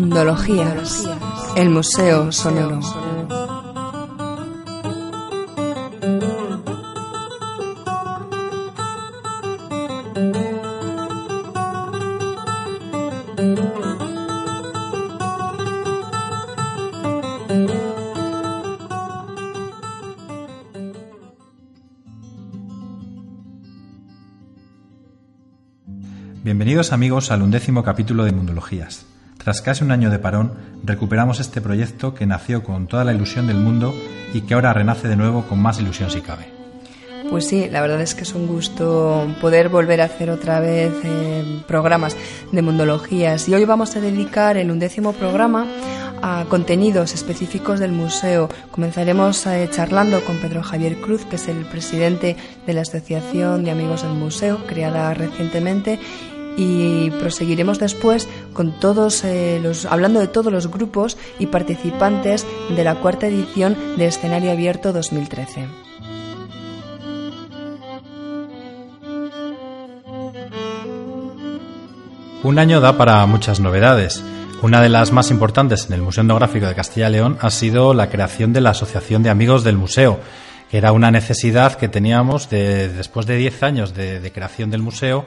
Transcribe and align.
Mundologías, 0.00 1.06
el 1.56 1.68
Museo 1.68 2.32
Sonoro. 2.32 2.80
Bienvenidos 26.42 26.92
amigos 26.92 27.30
al 27.30 27.42
undécimo 27.42 27.84
capítulo 27.84 28.24
de 28.24 28.32
Mundologías. 28.32 29.04
Tras 29.42 29.62
casi 29.62 29.82
un 29.82 29.90
año 29.90 30.10
de 30.10 30.18
parón, 30.18 30.52
recuperamos 30.84 31.40
este 31.40 31.62
proyecto 31.62 32.14
que 32.14 32.26
nació 32.26 32.62
con 32.62 32.86
toda 32.86 33.04
la 33.04 33.14
ilusión 33.14 33.46
del 33.46 33.56
mundo 33.56 33.94
y 34.34 34.42
que 34.42 34.54
ahora 34.54 34.74
renace 34.74 35.08
de 35.08 35.16
nuevo 35.16 35.46
con 35.48 35.60
más 35.60 35.80
ilusión 35.80 36.10
si 36.10 36.20
cabe. 36.20 36.60
Pues 37.30 37.46
sí, 37.46 37.68
la 37.70 37.80
verdad 37.80 38.00
es 38.02 38.14
que 38.14 38.22
es 38.22 38.34
un 38.34 38.46
gusto 38.46 39.26
poder 39.40 39.68
volver 39.68 40.00
a 40.02 40.06
hacer 40.06 40.30
otra 40.30 40.60
vez 40.60 40.92
eh, 41.04 41.62
programas 41.66 42.16
de 42.52 42.60
mundologías. 42.60 43.48
Y 43.48 43.54
hoy 43.54 43.64
vamos 43.64 43.96
a 43.96 44.00
dedicar 44.00 44.56
el 44.56 44.70
undécimo 44.70 45.12
programa 45.12 45.66
a 46.22 46.44
contenidos 46.48 47.14
específicos 47.14 47.80
del 47.80 47.92
museo. 47.92 48.48
Comenzaremos 48.70 49.46
eh, 49.46 49.68
charlando 49.70 50.22
con 50.24 50.38
Pedro 50.38 50.62
Javier 50.62 51.00
Cruz, 51.00 51.24
que 51.24 51.36
es 51.36 51.48
el 51.48 51.64
presidente 51.66 52.36
de 52.66 52.72
la 52.74 52.82
Asociación 52.82 53.64
de 53.64 53.70
Amigos 53.70 54.02
del 54.02 54.12
Museo, 54.12 54.66
creada 54.66 55.14
recientemente, 55.14 55.98
y 56.56 57.10
proseguiremos 57.10 57.78
después 57.78 58.28
con 58.52 58.72
todos 58.72 59.24
eh, 59.24 59.60
los 59.62 59.86
hablando 59.86 60.20
de 60.20 60.28
todos 60.28 60.52
los 60.52 60.70
grupos 60.70 61.16
y 61.38 61.46
participantes 61.46 62.46
de 62.74 62.84
la 62.84 62.96
cuarta 62.96 63.26
edición 63.26 63.76
de 63.96 64.06
Escenario 64.06 64.50
Abierto 64.50 64.92
2013. 64.92 65.66
Un 72.42 72.58
año 72.58 72.80
da 72.80 72.96
para 72.96 73.24
muchas 73.26 73.60
novedades. 73.60 74.24
Una 74.62 74.80
de 74.80 74.88
las 74.88 75.12
más 75.12 75.30
importantes 75.30 75.86
en 75.86 75.94
el 75.94 76.02
Museo 76.02 76.22
Etnográfico 76.22 76.66
de 76.66 76.74
Castilla 76.74 77.08
y 77.08 77.12
León 77.12 77.38
ha 77.40 77.50
sido 77.50 77.94
la 77.94 78.08
creación 78.08 78.52
de 78.52 78.60
la 78.60 78.70
Asociación 78.70 79.22
de 79.22 79.30
Amigos 79.30 79.62
del 79.62 79.76
Museo, 79.76 80.20
que 80.70 80.78
era 80.78 80.92
una 80.92 81.10
necesidad 81.10 81.74
que 81.74 81.88
teníamos 81.88 82.48
de, 82.48 82.88
después 82.88 83.26
de 83.26 83.36
10 83.36 83.62
años 83.62 83.94
de 83.94 84.30
creación 84.34 84.70
del 84.70 84.82
museo 84.82 85.26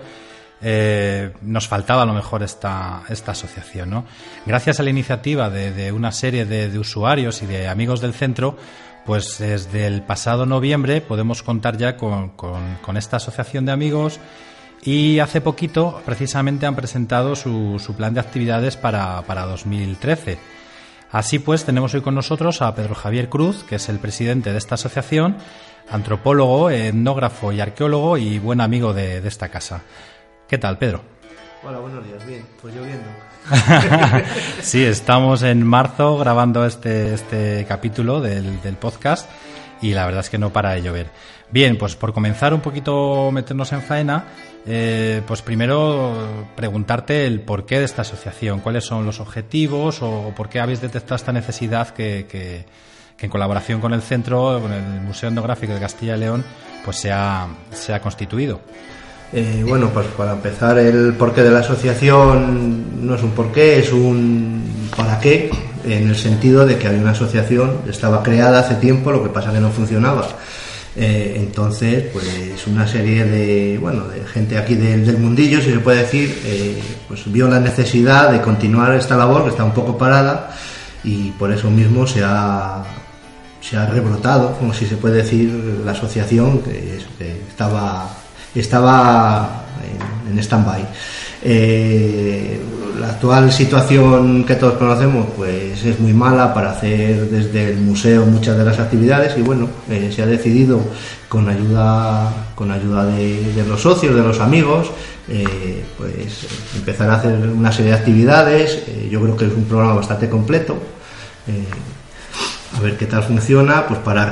eh, 0.65 1.33
nos 1.41 1.67
faltaba 1.67 2.03
a 2.03 2.05
lo 2.05 2.13
mejor 2.13 2.41
esta, 2.41 3.03
esta 3.09 3.33
asociación. 3.33 3.89
¿no? 3.89 4.05
Gracias 4.45 4.79
a 4.79 4.83
la 4.83 4.89
iniciativa 4.89 5.49
de, 5.49 5.91
una 5.91 6.13
serie 6.13 6.45
de, 6.45 6.79
usuarios 6.79 7.41
y 7.41 7.45
de 7.45 7.67
amigos 7.67 7.99
del 7.99 8.13
centro, 8.13 8.57
pues 9.05 9.39
desde 9.39 9.87
el 9.87 10.03
pasado 10.03 10.45
noviembre 10.45 11.01
podemos 11.01 11.43
contar 11.43 11.77
ya 11.77 11.97
con, 11.97 12.31
esta 12.95 13.17
asociación 13.17 13.65
de 13.65 13.73
amigos 13.73 14.21
y 14.81 15.19
hace 15.19 15.41
poquito 15.41 16.01
precisamente 16.05 16.65
han 16.65 16.77
presentado 16.77 17.35
su, 17.35 17.93
plan 17.97 18.13
de 18.13 18.21
actividades 18.21 18.77
para, 18.77 19.21
para 19.23 19.45
2013. 19.45 20.39
Así 21.11 21.39
pues, 21.39 21.65
tenemos 21.65 21.93
hoy 21.93 22.01
con 22.01 22.15
nosotros 22.15 22.61
a 22.61 22.73
Pedro 22.73 22.95
Javier 22.95 23.27
Cruz, 23.27 23.65
que 23.65 23.75
es 23.75 23.89
el 23.89 23.99
presidente 23.99 24.53
de 24.53 24.57
esta 24.57 24.75
asociación, 24.75 25.35
antropólogo, 25.89 26.69
etnógrafo 26.69 27.51
y 27.51 27.59
arqueólogo 27.59 28.17
y 28.17 28.39
buen 28.39 28.61
amigo 28.61 28.93
de 28.93 29.27
esta 29.27 29.49
casa. 29.49 29.83
¿Qué 30.53 30.59
tal, 30.59 30.77
Pedro? 30.77 31.01
Hola, 31.63 31.79
buenos 31.79 32.05
días. 32.05 32.23
Bien, 32.27 32.45
pues 32.61 32.75
lloviendo. 32.75 33.07
sí, 34.61 34.85
estamos 34.85 35.41
en 35.41 35.65
marzo 35.65 36.15
grabando 36.19 36.63
este, 36.63 37.15
este 37.15 37.65
capítulo 37.67 38.21
del, 38.21 38.59
podcast 38.79 39.27
y 39.81 39.95
la 39.95 40.05
verdad 40.05 40.19
es 40.19 40.29
que 40.29 40.37
no 40.37 40.53
para 40.53 40.73
de 40.73 40.83
llover. 40.83 41.07
Bien, 41.49 41.75
pues 41.75 41.95
por 41.95 42.13
comenzar 42.13 42.53
un 42.53 42.61
poquito 42.61 43.31
meternos 43.31 43.73
en 43.73 43.81
faena, 43.81 44.25
eh, 44.67 45.23
pues 45.25 45.41
primero 45.41 46.45
preguntarte 46.55 47.25
el 47.25 47.41
porqué 47.41 47.79
de 47.79 47.85
esta 47.85 48.03
asociación, 48.03 48.59
cuáles 48.59 48.85
son 48.85 49.07
los 49.07 49.19
objetivos 49.21 50.03
o, 50.03 50.33
por 50.35 50.49
qué 50.49 50.59
habéis 50.59 50.81
detectado 50.81 51.15
esta 51.15 51.33
necesidad 51.33 51.89
que, 51.95 52.27
que, 52.29 52.67
en 53.17 53.29
colaboración 53.31 53.81
con 53.81 53.91
el 53.91 54.03
centro, 54.03 54.59
con 54.61 54.71
el 54.71 55.01
Museo 55.01 55.29
Etnográfico 55.29 55.73
de 55.73 55.79
Castilla 55.79 56.15
y 56.15 56.19
León, 56.19 56.45
pues 56.85 56.97
se 56.97 57.11
ha, 57.11 57.47
se 57.71 57.91
ha 57.91 57.99
constituido. 58.01 58.61
Eh, 59.35 59.65
bueno, 59.67 59.89
pues 59.91 60.05
para 60.15 60.33
empezar, 60.33 60.77
el 60.77 61.15
porqué 61.15 61.41
de 61.41 61.49
la 61.49 61.59
asociación 61.59 63.05
no 63.05 63.15
es 63.15 63.23
un 63.23 63.31
porqué, 63.31 63.79
es 63.79 63.91
un 63.91 64.89
para 64.95 65.19
qué, 65.19 65.49
en 65.83 66.07
el 66.07 66.15
sentido 66.15 66.67
de 66.67 66.77
que 66.77 66.87
hay 66.87 66.97
una 66.97 67.11
asociación, 67.11 67.79
estaba 67.89 68.21
creada 68.21 68.59
hace 68.59 68.75
tiempo, 68.75 69.11
lo 69.11 69.23
que 69.23 69.29
pasa 69.29 69.51
que 69.51 69.59
no 69.59 69.71
funcionaba. 69.71 70.27
Eh, 70.95 71.33
entonces, 71.37 72.03
pues 72.13 72.67
una 72.67 72.85
serie 72.85 73.25
de, 73.25 73.79
bueno, 73.79 74.07
de 74.07 74.23
gente 74.23 74.55
aquí 74.55 74.75
del, 74.75 75.17
mundillo, 75.17 75.59
si 75.61 75.71
se 75.71 75.79
puede 75.79 76.01
decir, 76.01 76.39
eh, 76.45 76.79
pues 77.07 77.23
vio 77.31 77.47
la 77.47 77.59
necesidad 77.59 78.31
de 78.31 78.39
continuar 78.39 78.93
esta 78.93 79.17
labor 79.17 79.45
que 79.45 79.49
está 79.49 79.63
un 79.63 79.73
poco 79.73 79.97
parada 79.97 80.55
y 81.03 81.31
por 81.31 81.51
eso 81.51 81.71
mismo 81.71 82.05
se 82.05 82.21
ha, 82.23 82.83
se 83.59 83.77
ha 83.77 83.87
rebrotado, 83.87 84.55
como 84.59 84.75
si 84.75 84.85
se 84.85 84.95
puede 84.95 85.23
decir, 85.23 85.81
la 85.83 85.93
asociación 85.93 86.59
que 86.59 86.99
estaba 87.49 88.22
estaba 88.59 89.65
en, 90.29 90.39
stand-by. 90.39 90.85
Eh, 91.43 92.59
la 92.99 93.09
actual 93.09 93.51
situación 93.51 94.45
que 94.45 94.55
todos 94.55 94.73
conocemos 94.77 95.27
pues 95.35 95.83
es 95.83 95.99
muy 95.99 96.13
mala 96.13 96.53
para 96.53 96.71
hacer 96.71 97.29
desde 97.29 97.71
el 97.71 97.77
museo 97.77 98.25
muchas 98.25 98.57
de 98.57 98.63
las 98.63 98.79
actividades 98.79 99.37
y 99.37 99.41
bueno 99.41 99.67
eh, 99.89 100.11
se 100.15 100.21
ha 100.21 100.25
decidido 100.25 100.79
con 101.27 101.49
ayuda 101.49 102.31
con 102.55 102.71
ayuda 102.71 103.05
de, 103.07 103.65
los 103.67 103.81
socios 103.81 104.15
de 104.15 104.21
los 104.21 104.39
amigos 104.39 104.91
eh, 105.27 105.83
pues 105.97 106.47
empezar 106.75 107.09
a 107.09 107.15
hacer 107.15 107.33
una 107.49 107.71
serie 107.71 107.91
de 107.91 107.97
actividades 107.97 108.83
yo 109.09 109.19
creo 109.19 109.35
que 109.35 109.45
es 109.47 109.53
un 109.53 109.65
programa 109.65 109.95
bastante 109.95 110.29
completo 110.29 110.77
a 112.77 112.79
ver 112.79 112.95
qué 112.95 113.05
tal 113.05 113.23
funciona 113.23 113.85
pues 113.87 113.99
para 113.99 114.29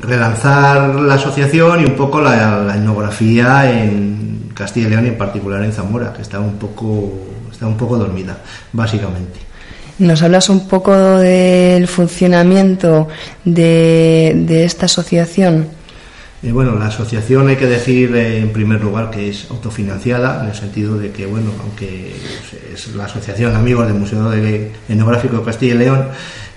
relanzar 0.00 0.94
la 0.94 1.14
asociación 1.14 1.80
y 1.80 1.84
un 1.84 1.96
poco 1.96 2.20
la, 2.20 2.74
etnografía 2.74 3.70
en 3.70 4.50
Castilla 4.54 4.86
y 4.86 4.90
León 4.90 5.06
y 5.06 5.08
en 5.08 5.18
particular 5.18 5.62
en 5.62 5.72
Zamora, 5.72 6.12
que 6.12 6.22
está 6.22 6.40
un 6.40 6.58
poco, 6.58 7.12
está 7.50 7.66
un 7.66 7.76
poco 7.76 7.96
dormida, 7.96 8.38
básicamente. 8.72 9.40
¿Nos 9.98 10.22
hablas 10.22 10.48
un 10.48 10.68
poco 10.68 10.94
del 11.18 11.88
funcionamiento 11.88 13.08
de, 13.44 14.64
esta 14.64 14.86
asociación? 14.86 15.77
Eh, 16.40 16.52
bueno, 16.52 16.78
la 16.78 16.86
asociación 16.86 17.48
hay 17.48 17.56
que 17.56 17.66
decir 17.66 18.14
eh, 18.14 18.38
en 18.38 18.52
primer 18.52 18.80
lugar 18.80 19.10
que 19.10 19.28
es 19.28 19.50
autofinanciada, 19.50 20.42
en 20.42 20.50
el 20.50 20.54
sentido 20.54 20.96
de 20.96 21.10
que, 21.10 21.26
bueno, 21.26 21.50
aunque 21.60 22.14
es 22.72 22.94
la 22.94 23.06
Asociación 23.06 23.52
de 23.52 23.58
Amigos 23.58 23.88
del 23.88 23.96
Museo 23.96 24.32
Etnográfico 24.32 25.38
de 25.38 25.42
Castilla 25.42 25.74
y 25.74 25.78
León, 25.78 26.04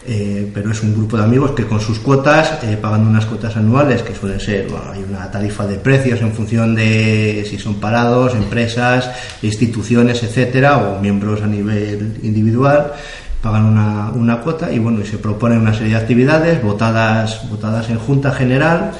eh, 0.05 0.51
pero 0.53 0.71
es 0.71 0.83
un 0.83 0.93
grupo 0.93 1.17
de 1.17 1.23
amigos 1.23 1.51
que 1.51 1.65
con 1.65 1.81
sus 1.81 1.97
cuotas, 1.97 2.59
pagando 2.79 3.09
unas 3.09 3.25
cuotas 3.25 3.57
anuales, 3.57 4.03
que 4.03 4.13
suelen 4.13 4.39
ser, 4.39 4.67
hay 4.93 5.03
una 5.07 5.31
tarifa 5.31 5.65
de 5.65 5.77
precios 5.77 6.21
en 6.21 6.31
función 6.31 6.75
de 6.75 7.43
si 7.49 7.57
son 7.57 7.75
parados, 7.79 8.35
empresas, 8.35 9.09
instituciones, 9.41 10.21
etcétera, 10.21 10.77
o 10.77 10.99
miembros 11.01 11.41
a 11.41 11.47
nivel 11.47 12.19
individual, 12.21 12.93
pagan 13.41 13.65
una, 13.65 14.11
una 14.11 14.41
cuota 14.41 14.71
y 14.71 14.77
bueno, 14.77 15.01
y 15.01 15.07
se 15.07 15.17
proponen 15.17 15.59
una 15.59 15.73
serie 15.73 15.93
de 15.93 16.01
actividades 16.01 16.61
votadas, 16.61 17.49
votadas 17.49 17.89
en 17.89 17.97
Junta 17.97 18.31
General. 18.31 18.91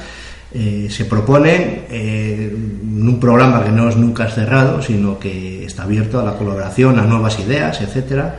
Eh, 0.54 0.88
se 0.90 1.06
proponen 1.06 1.86
en 1.90 3.08
un 3.08 3.18
programa 3.18 3.64
que 3.64 3.70
no 3.70 3.88
es 3.88 3.96
nunca 3.96 4.28
cerrado, 4.28 4.82
sino 4.82 5.18
que 5.18 5.64
está 5.64 5.84
abierto 5.84 6.20
a 6.20 6.24
la 6.24 6.36
colaboración, 6.36 6.98
a 6.98 7.02
nuevas 7.02 7.38
ideas, 7.40 7.80
etcétera. 7.80 8.36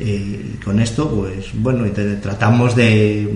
Eh, 0.00 0.58
con 0.64 0.78
esto, 0.78 1.10
pues 1.10 1.50
bueno, 1.54 1.84
tratamos 2.22 2.76
de, 2.76 3.28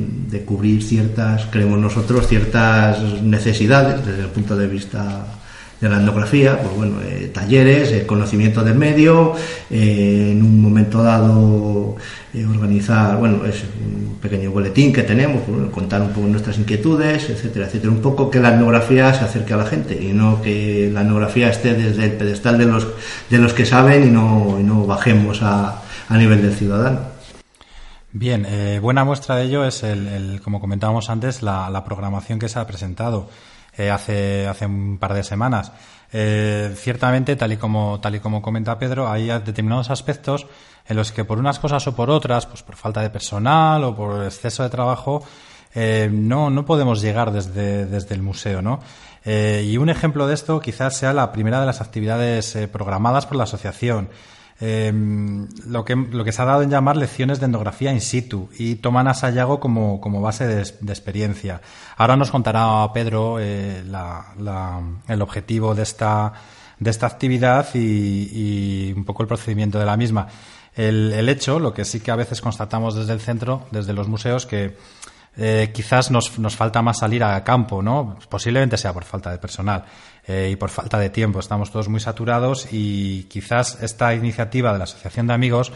cubrir 0.46 0.82
ciertas, 0.82 1.46
creemos 1.50 1.78
nosotros, 1.78 2.28
ciertas 2.28 3.20
necesidades 3.20 4.06
desde 4.06 4.22
el 4.22 4.28
punto 4.28 4.56
de 4.56 4.68
vista 4.68 5.26
de 5.80 5.88
la 5.88 5.96
etnografía, 5.96 6.60
pues 6.62 6.76
bueno, 6.76 7.00
eh, 7.02 7.32
talleres, 7.34 7.90
eh, 7.90 8.06
conocimiento 8.06 8.62
del 8.62 8.76
medio, 8.76 9.34
en 9.70 10.40
un 10.40 10.62
momento 10.62 11.02
dado 11.02 11.96
organizar, 12.48 13.18
bueno, 13.18 13.44
es 13.44 13.62
un 13.78 14.16
pequeño 14.20 14.50
boletín 14.50 14.92
que 14.92 15.02
tenemos, 15.02 15.42
contar 15.70 16.00
un 16.00 16.08
poco 16.12 16.26
nuestras 16.28 16.58
inquietudes, 16.58 17.28
etcétera, 17.28 17.66
etcétera, 17.66 17.92
un 17.92 18.00
poco 18.00 18.30
que 18.30 18.40
la 18.40 18.54
etnografía 18.54 19.12
se 19.12 19.24
acerque 19.24 19.52
a 19.52 19.58
la 19.58 19.66
gente 19.66 20.02
y 20.02 20.12
no 20.12 20.40
que 20.40 20.90
la 20.92 21.02
etnografía 21.02 21.50
esté 21.50 21.74
desde 21.74 22.04
el 22.04 22.12
pedestal 22.12 22.56
de 22.56 22.66
los, 22.66 22.86
de 23.28 23.38
los 23.38 23.52
que 23.52 23.66
saben 23.66 24.06
y 24.06 24.10
no, 24.10 24.56
y 24.58 24.62
no 24.62 24.86
bajemos 24.86 25.42
a 25.42 25.82
a 26.12 26.18
nivel 26.18 26.42
del 26.42 26.54
ciudadano. 26.54 27.00
Bien, 28.12 28.44
eh, 28.46 28.78
buena 28.80 29.04
muestra 29.04 29.36
de 29.36 29.44
ello 29.44 29.64
es, 29.64 29.82
el, 29.82 30.40
como 30.44 30.60
comentábamos 30.60 31.08
antes, 31.08 31.42
la, 31.42 31.82
programación 31.84 32.38
que 32.38 32.48
se 32.48 32.58
ha 32.58 32.66
presentado. 32.66 33.30
hace, 33.90 34.46
hace 34.46 34.66
un 34.66 34.98
par 34.98 35.14
de 35.14 35.24
semanas. 35.24 35.72
Ciertamente, 36.12 37.36
tal 37.36 37.52
y 37.52 37.56
como, 37.56 37.98
tal 38.00 38.14
y 38.16 38.20
como 38.20 38.42
comenta 38.42 38.78
Pedro, 38.78 39.10
hay 39.10 39.28
determinados 39.28 39.90
aspectos 39.90 40.46
en 40.86 40.96
los 40.96 41.10
que 41.10 41.24
por 41.24 41.38
unas 41.38 41.58
cosas 41.58 41.86
o 41.86 41.96
por 41.96 42.10
otras, 42.10 42.46
pues 42.46 42.62
por 42.62 42.76
falta 42.76 43.00
de 43.00 43.08
personal 43.08 43.82
o 43.84 43.96
por 43.96 44.24
exceso 44.24 44.62
de 44.62 44.68
trabajo, 44.68 45.24
no, 45.74 46.50
no 46.50 46.66
podemos 46.66 47.00
llegar 47.00 47.32
desde, 47.32 47.86
desde 47.86 48.14
el 48.14 48.22
museo, 48.22 48.60
¿no? 48.60 48.80
Eh, 49.24 49.64
y 49.68 49.76
un 49.76 49.88
ejemplo 49.88 50.26
de 50.26 50.34
esto 50.34 50.60
quizás 50.60 50.96
sea 50.96 51.12
la 51.12 51.32
primera 51.32 51.60
de 51.60 51.66
las 51.66 51.80
actividades 51.80 52.56
eh, 52.56 52.68
programadas 52.68 53.26
por 53.26 53.36
la 53.36 53.44
asociación. 53.44 54.08
Em, 54.64 55.48
lo, 55.66 55.84
que, 55.84 55.96
lo 55.96 56.22
que 56.22 56.30
se 56.30 56.40
ha 56.40 56.44
dado 56.44 56.62
en 56.62 56.70
llamar 56.70 56.96
lecciones 56.96 57.40
de 57.40 57.46
etnografía 57.46 57.90
in 57.90 58.00
situ 58.00 58.48
y 58.56 58.76
toman 58.76 59.08
a 59.08 59.14
Sayago 59.14 59.58
como, 59.58 60.00
como 60.00 60.20
base 60.20 60.46
de, 60.46 60.62
experiencia. 60.62 61.60
Ahora 61.96 62.16
nos 62.16 62.30
contará 62.30 62.88
Pedro 62.94 63.38
eh, 63.40 63.82
el 65.08 65.20
objetivo 65.22 65.74
de 65.74 65.82
esta, 65.82 66.32
de 66.78 66.90
esta 66.90 67.08
actividad 67.08 67.74
y, 67.74 67.80
y, 67.80 68.92
un 68.92 69.04
poco 69.04 69.24
el 69.24 69.28
procedimiento 69.28 69.80
de 69.80 69.86
la 69.86 69.96
misma. 69.96 70.28
El, 70.76 71.12
el 71.12 71.28
hecho, 71.28 71.58
lo 71.58 71.74
que 71.74 71.84
sí 71.84 71.98
que 71.98 72.12
a 72.12 72.16
veces 72.16 72.40
constatamos 72.40 72.94
desde 72.94 73.14
el 73.14 73.20
centro, 73.20 73.66
desde 73.72 73.92
los 73.92 74.06
museos, 74.06 74.46
que 74.46 74.76
eh, 75.36 75.70
quizás 75.72 76.10
nos, 76.10 76.38
nos, 76.38 76.56
falta 76.56 76.82
más 76.82 76.98
salir 76.98 77.24
a 77.24 77.42
campo, 77.42 77.82
¿no? 77.82 78.18
Posiblemente 78.28 78.76
sea 78.76 78.92
por 78.92 79.04
falta 79.04 79.30
de 79.30 79.38
personal 79.38 79.84
eh, 80.26 80.50
y 80.52 80.56
por 80.56 80.70
falta 80.70 80.98
de 80.98 81.10
tiempo. 81.10 81.40
Estamos 81.40 81.70
todos 81.70 81.88
muy 81.88 82.00
saturados 82.00 82.68
y 82.70 83.24
quizás 83.24 83.82
esta 83.82 84.14
iniciativa 84.14 84.72
de 84.72 84.78
la 84.78 84.84
Asociación 84.84 85.26
de 85.26 85.34
Amigos 85.34 85.72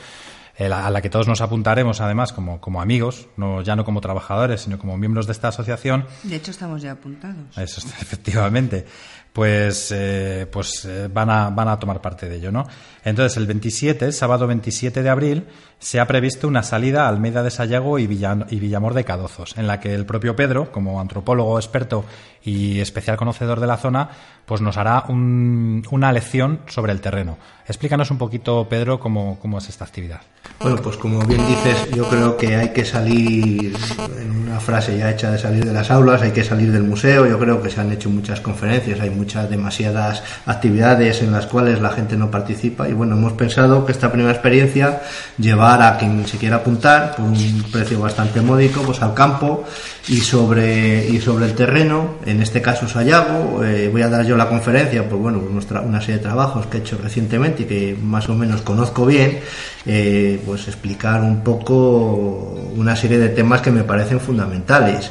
eh, 0.58 0.66
a 0.72 0.90
la 0.90 1.02
que 1.02 1.10
todos 1.10 1.28
nos 1.28 1.40
apuntaremos 1.40 2.00
además 2.00 2.32
como, 2.32 2.60
como 2.60 2.80
amigos, 2.80 3.28
no, 3.36 3.62
ya 3.62 3.76
no 3.76 3.84
como 3.84 4.00
trabajadores, 4.00 4.62
sino 4.62 4.78
como 4.78 4.96
miembros 4.96 5.26
de 5.26 5.32
esta 5.32 5.48
asociación. 5.48 6.06
De 6.22 6.36
hecho, 6.36 6.50
estamos 6.50 6.82
ya 6.82 6.92
apuntados. 6.92 7.56
Eso, 7.56 7.80
efectivamente 8.00 8.86
pues, 9.36 9.92
eh, 9.94 10.46
pues 10.50 10.86
eh, 10.86 11.10
van, 11.12 11.28
a, 11.28 11.50
van 11.50 11.68
a 11.68 11.78
tomar 11.78 12.00
parte 12.00 12.26
de 12.26 12.36
ello, 12.36 12.50
¿no? 12.50 12.66
Entonces, 13.04 13.36
el 13.36 13.46
27, 13.46 14.10
sábado 14.12 14.46
27 14.46 15.02
de 15.02 15.10
abril, 15.10 15.44
se 15.78 16.00
ha 16.00 16.06
previsto 16.06 16.48
una 16.48 16.62
salida 16.62 17.04
a 17.04 17.08
Almeida 17.08 17.42
de 17.42 17.50
Sayago 17.50 17.98
y, 17.98 18.04
y 18.04 18.58
Villamor 18.58 18.94
de 18.94 19.04
Cadozos, 19.04 19.58
en 19.58 19.66
la 19.66 19.78
que 19.78 19.94
el 19.94 20.06
propio 20.06 20.34
Pedro, 20.36 20.72
como 20.72 21.02
antropólogo 21.02 21.58
experto 21.58 22.06
y 22.42 22.80
especial 22.80 23.18
conocedor 23.18 23.60
de 23.60 23.66
la 23.66 23.76
zona, 23.76 24.08
pues 24.46 24.60
nos 24.60 24.76
hará 24.76 25.04
una 25.08 26.12
lección 26.12 26.60
sobre 26.68 26.92
el 26.92 27.00
terreno. 27.00 27.36
Explícanos 27.66 28.10
un 28.12 28.18
poquito, 28.18 28.68
Pedro, 28.68 29.00
cómo, 29.00 29.38
cómo 29.42 29.58
es 29.58 29.68
esta 29.68 29.84
actividad. 29.84 30.20
Bueno, 30.60 30.76
pues 30.76 30.96
como 30.96 31.18
bien 31.26 31.44
dices, 31.46 31.90
yo 31.90 32.08
creo 32.08 32.36
que 32.36 32.54
hay 32.54 32.72
que 32.72 32.84
salir, 32.84 33.76
en 34.20 34.30
una 34.30 34.60
frase 34.60 34.96
ya 34.96 35.10
hecha 35.10 35.32
de 35.32 35.38
salir 35.38 35.64
de 35.64 35.72
las 35.72 35.90
aulas, 35.90 36.22
hay 36.22 36.30
que 36.30 36.44
salir 36.44 36.70
del 36.70 36.84
museo, 36.84 37.26
yo 37.26 37.38
creo 37.38 37.60
que 37.60 37.68
se 37.68 37.80
han 37.80 37.90
hecho 37.92 38.08
muchas 38.08 38.40
conferencias, 38.40 39.00
hay 39.00 39.10
muchas, 39.10 39.25
demasiadas 39.26 40.22
actividades 40.46 41.22
en 41.22 41.32
las 41.32 41.46
cuales 41.46 41.80
la 41.80 41.90
gente 41.90 42.16
no 42.16 42.30
participa 42.30 42.88
y 42.88 42.92
bueno, 42.92 43.16
hemos 43.16 43.32
pensado 43.32 43.84
que 43.84 43.92
esta 43.92 44.10
primera 44.10 44.32
experiencia 44.32 45.02
llevar 45.38 45.82
a 45.82 45.98
quien 45.98 46.26
se 46.26 46.38
quiera 46.38 46.56
apuntar 46.56 47.16
por 47.16 47.26
un 47.26 47.64
precio 47.72 48.00
bastante 48.00 48.40
módico, 48.40 48.82
pues 48.82 49.02
al 49.02 49.14
campo 49.14 49.64
y 50.08 50.18
sobre, 50.18 51.06
y 51.08 51.20
sobre 51.20 51.46
el 51.46 51.54
terreno, 51.54 52.16
en 52.24 52.40
este 52.40 52.62
caso 52.62 52.88
Sayago, 52.88 53.64
eh, 53.64 53.88
voy 53.90 54.02
a 54.02 54.08
dar 54.08 54.24
yo 54.24 54.36
la 54.36 54.48
conferencia, 54.48 55.08
pues 55.08 55.20
bueno, 55.20 55.42
una 55.84 56.00
serie 56.00 56.16
de 56.16 56.22
trabajos 56.22 56.66
que 56.66 56.78
he 56.78 56.80
hecho 56.80 56.98
recientemente 57.02 57.64
y 57.64 57.66
que 57.66 57.98
más 58.00 58.28
o 58.28 58.34
menos 58.34 58.62
conozco 58.62 59.04
bien, 59.04 59.40
eh, 59.84 60.40
pues 60.46 60.68
explicar 60.68 61.22
un 61.22 61.42
poco 61.42 62.56
una 62.76 62.94
serie 62.94 63.18
de 63.18 63.30
temas 63.30 63.60
que 63.60 63.70
me 63.70 63.82
parecen 63.82 64.20
fundamentales. 64.20 65.10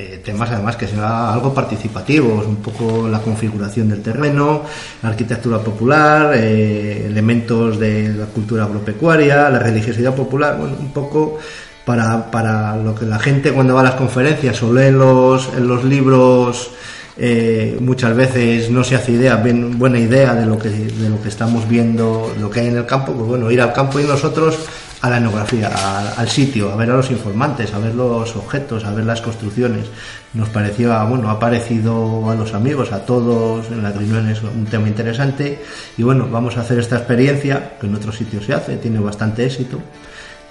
Eh, 0.00 0.20
temas 0.24 0.50
además 0.50 0.76
que 0.76 0.86
sea 0.86 1.34
algo 1.34 1.52
participativos, 1.52 2.46
un 2.46 2.56
poco 2.56 3.06
la 3.06 3.20
configuración 3.20 3.90
del 3.90 4.00
terreno, 4.00 4.62
la 5.02 5.10
arquitectura 5.10 5.58
popular, 5.58 6.34
elementos 6.34 7.78
de 7.78 8.08
la 8.08 8.24
cultura 8.24 8.64
agropecuaria, 8.64 9.50
la 9.50 9.58
religiosidad 9.58 10.14
popular, 10.14 10.56
bueno, 10.58 10.76
un 10.80 10.90
poco 10.90 11.38
para, 11.84 12.30
para 12.30 12.76
lo 12.76 12.94
que 12.94 13.04
la 13.04 13.18
gente 13.18 13.52
cuando 13.52 13.74
va 13.74 13.80
a 13.80 13.84
las 13.84 13.94
conferencias 13.94 14.62
o 14.62 14.72
lee 14.72 14.90
los, 14.90 15.50
en 15.54 15.68
los 15.68 15.84
libros 15.84 16.70
eh, 17.18 17.76
muchas 17.80 18.16
veces 18.16 18.70
no 18.70 18.82
se 18.82 18.94
hace 18.94 19.12
idea, 19.12 19.36
bien, 19.36 19.78
buena 19.78 19.98
idea 19.98 20.34
de 20.34 20.46
lo, 20.46 20.58
que, 20.58 20.70
de 20.70 21.10
lo 21.10 21.20
que 21.20 21.28
estamos 21.28 21.68
viendo, 21.68 22.34
lo 22.40 22.48
que 22.48 22.60
hay 22.60 22.68
en 22.68 22.78
el 22.78 22.86
campo, 22.86 23.12
pues 23.12 23.26
bueno, 23.26 23.50
ir 23.50 23.60
al 23.60 23.74
campo 23.74 24.00
y 24.00 24.04
nosotros 24.04 24.58
a 25.02 25.08
la 25.08 25.16
etnografía, 25.16 25.70
al 26.16 26.28
sitio, 26.28 26.70
a 26.70 26.76
ver 26.76 26.90
a 26.90 26.96
los 26.96 27.10
informantes, 27.10 27.72
a 27.72 27.78
ver 27.78 27.94
los 27.94 28.36
objetos, 28.36 28.84
a 28.84 28.92
ver 28.92 29.06
las 29.06 29.22
construcciones. 29.22 29.86
Nos 30.34 30.50
pareció, 30.50 30.90
bueno, 31.08 31.30
ha 31.30 31.38
parecido 31.38 32.30
a 32.30 32.34
los 32.34 32.52
amigos, 32.52 32.92
a 32.92 33.06
todos 33.06 33.68
en 33.68 33.82
la 33.82 33.92
reunión 33.92 34.28
es 34.28 34.42
un 34.42 34.66
tema 34.66 34.88
interesante 34.88 35.62
y 35.96 36.02
bueno, 36.02 36.28
vamos 36.30 36.56
a 36.56 36.60
hacer 36.60 36.78
esta 36.78 36.96
experiencia 36.96 37.78
que 37.80 37.86
en 37.86 37.94
otros 37.94 38.16
sitios 38.16 38.44
se 38.44 38.52
hace, 38.52 38.76
tiene 38.76 39.00
bastante 39.00 39.46
éxito 39.46 39.80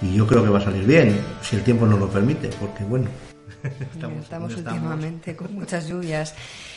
y 0.02 0.14
yo 0.14 0.26
creo 0.26 0.42
que 0.42 0.50
va 0.50 0.58
a 0.58 0.62
salir 0.62 0.84
bien, 0.84 1.18
si 1.42 1.56
el 1.56 1.62
tiempo 1.62 1.86
nos 1.86 1.98
lo 1.98 2.08
permite, 2.08 2.48
porque 2.60 2.84
bueno. 2.84 3.08
Estamos, 4.22 4.56
últimamente 4.56 5.36
con 5.36 5.54
muchas 5.54 5.86
lluvias 5.86 6.34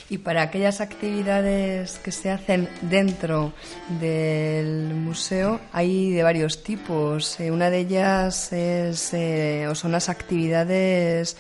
y 0.10 0.18
para 0.18 0.42
aquellas 0.42 0.82
actividades 0.82 1.98
que 2.00 2.12
se 2.12 2.30
hacen 2.30 2.68
dentro 2.82 3.54
del 4.02 4.94
museo 4.94 5.62
hay 5.72 6.12
de 6.12 6.24
varios 6.24 6.62
tipos. 6.62 7.40
Eh, 7.40 7.52
una 7.52 7.70
de 7.70 7.80
ellas 7.80 8.52
es 8.52 9.14
eh, 9.14 9.66
o 9.70 9.76
son 9.76 9.94
las 9.94 10.10
actividades 10.10 11.38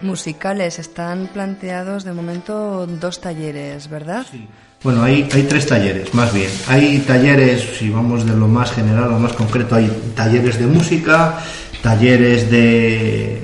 musicales. 0.00 0.78
Están 0.78 1.26
planteados 1.26 2.04
de 2.04 2.12
momento 2.12 2.86
dos 2.86 3.20
talleres, 3.20 3.88
¿verdad? 3.88 4.24
Sí. 4.30 4.46
Bueno, 4.84 5.02
hay, 5.02 5.26
hay 5.32 5.44
tres 5.44 5.66
talleres, 5.66 6.12
más 6.12 6.32
bien. 6.32 6.50
Hay 6.68 6.98
talleres, 6.98 7.78
si 7.78 7.88
vamos 7.88 8.26
de 8.26 8.36
lo 8.36 8.46
más 8.46 8.70
general 8.70 9.14
o 9.14 9.18
más 9.18 9.32
concreto, 9.32 9.76
hay 9.76 9.90
talleres 10.14 10.58
de 10.58 10.66
música, 10.66 11.38
talleres 11.82 12.50
de, 12.50 13.42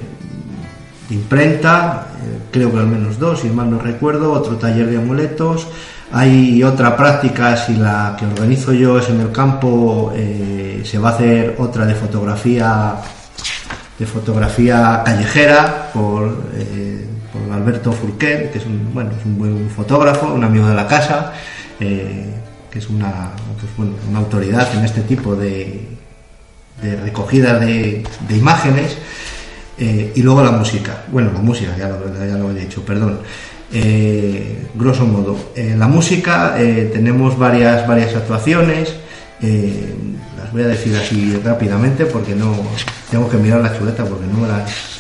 imprenta, 1.08 2.08
eh, 2.18 2.38
creo 2.50 2.70
que 2.70 2.78
al 2.78 2.86
menos 2.86 3.18
dos, 3.18 3.40
si 3.40 3.48
mal 3.48 3.70
no 3.70 3.78
recuerdo, 3.78 4.32
otro 4.32 4.56
taller 4.56 4.90
de 4.90 4.98
amuletos. 4.98 5.66
Hay 6.12 6.62
otra 6.62 6.94
práctica, 6.94 7.56
si 7.56 7.74
la 7.74 8.16
que 8.18 8.26
organizo 8.26 8.74
yo 8.74 8.98
es 8.98 9.08
en 9.08 9.20
el 9.20 9.32
campo, 9.32 10.12
eh, 10.14 10.82
se 10.84 10.98
va 10.98 11.10
a 11.10 11.12
hacer 11.12 11.56
otra 11.58 11.86
de 11.86 11.94
fotografía 11.94 12.96
de 13.98 14.06
fotografía 14.06 15.02
callejera 15.04 15.90
por 15.92 16.44
eh, 16.54 17.06
por 17.32 17.52
Alberto 17.52 17.92
Furquet, 17.92 18.52
que 18.52 18.58
es 18.58 18.66
un, 18.66 18.92
bueno, 18.92 19.10
es 19.18 19.24
un 19.24 19.38
buen 19.38 19.70
fotógrafo, 19.70 20.32
un 20.32 20.44
amigo 20.44 20.66
de 20.66 20.74
la 20.74 20.86
casa, 20.86 21.32
eh, 21.78 22.26
que 22.70 22.78
es 22.78 22.88
una, 22.88 23.30
pues, 23.76 23.90
una 24.08 24.18
autoridad 24.18 24.68
en 24.74 24.84
este 24.84 25.02
tipo 25.02 25.34
de, 25.36 25.88
de 26.82 26.96
recogida 26.96 27.58
de, 27.58 28.04
imágenes. 28.30 28.96
Eh, 29.78 30.12
y 30.14 30.22
luego 30.22 30.42
la 30.42 30.50
música. 30.50 31.04
Bueno, 31.10 31.32
la 31.32 31.40
música, 31.40 31.74
ya 31.78 31.88
lo, 31.88 32.50
he 32.50 32.54
dicho, 32.54 32.84
perdón. 32.84 33.20
Eh, 33.72 34.66
grosso 34.74 35.06
modo, 35.06 35.52
la 35.56 35.86
música 35.86 36.56
tenemos 36.92 37.38
varias, 37.38 37.86
varias 37.86 38.14
actuaciones 38.16 38.96
voy 40.52 40.62
a 40.62 40.68
decir 40.68 40.96
así 40.96 41.40
rápidamente 41.44 42.06
porque 42.06 42.34
no 42.34 42.54
tengo 43.10 43.28
que 43.28 43.36
mirar 43.36 43.60
la 43.60 43.76
chuleta 43.76 44.04
porque 44.04 44.24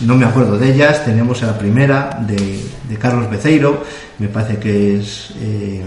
no, 0.00 0.16
me 0.16 0.24
acuerdo 0.24 0.58
de 0.58 0.72
ellas. 0.72 1.04
Tenemos 1.04 1.40
la 1.42 1.56
primera 1.56 2.18
de, 2.26 2.96
Carlos 2.98 3.30
Beceiro, 3.30 3.84
me 4.18 4.28
parece 4.28 4.58
que 4.58 4.98
es 4.98 5.32
eh, 5.40 5.82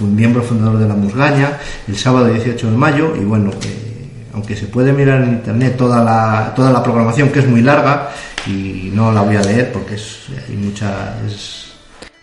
miembro 0.00 0.42
fundador 0.42 0.78
de 0.78 0.86
la 0.86 0.94
Musgaña, 0.94 1.58
el 1.88 1.96
sábado 1.96 2.26
18 2.26 2.70
de 2.70 2.76
mayo 2.76 3.16
y 3.16 3.24
bueno, 3.24 3.50
eh, 3.50 3.94
aunque 4.34 4.54
se 4.54 4.66
puede 4.66 4.92
mirar 4.92 5.22
en 5.22 5.30
internet 5.30 5.76
toda 5.76 6.04
la, 6.04 6.52
toda 6.54 6.70
la 6.70 6.82
programación 6.82 7.30
que 7.30 7.40
es 7.40 7.48
muy 7.48 7.62
larga 7.62 8.10
y 8.46 8.90
no 8.92 9.10
la 9.10 9.22
voy 9.22 9.36
a 9.36 9.40
leer 9.40 9.72
porque 9.72 9.94
es, 9.94 10.26
hay 10.48 10.56
mucha... 10.56 11.14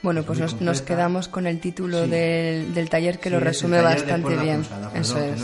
Bueno, 0.02 0.24
pues 0.24 0.40
nos, 0.60 0.82
quedamos 0.82 1.28
con 1.28 1.46
el 1.46 1.60
título 1.60 2.08
del, 2.08 2.88
taller 2.90 3.20
que 3.20 3.30
lo 3.30 3.40
resume 3.40 3.82
bastante 3.82 4.36
bien. 4.36 4.66
Eso 4.96 5.20
es. 5.20 5.40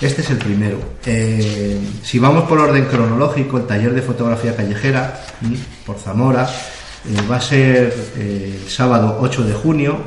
Este 0.00 0.20
es 0.20 0.30
el 0.30 0.38
primero. 0.38 0.78
Eh, 1.06 1.80
si 2.02 2.18
vamos 2.18 2.44
por 2.44 2.58
orden 2.58 2.84
cronológico, 2.84 3.56
el 3.58 3.66
taller 3.66 3.94
de 3.94 4.02
fotografía 4.02 4.54
callejera 4.54 5.22
por 5.86 5.96
Zamora 5.98 6.46
eh, 7.08 7.16
va 7.30 7.36
a 7.36 7.40
ser 7.40 7.94
eh, 8.18 8.58
el 8.62 8.68
sábado 8.68 9.18
8 9.20 9.44
de 9.44 9.54
junio 9.54 9.98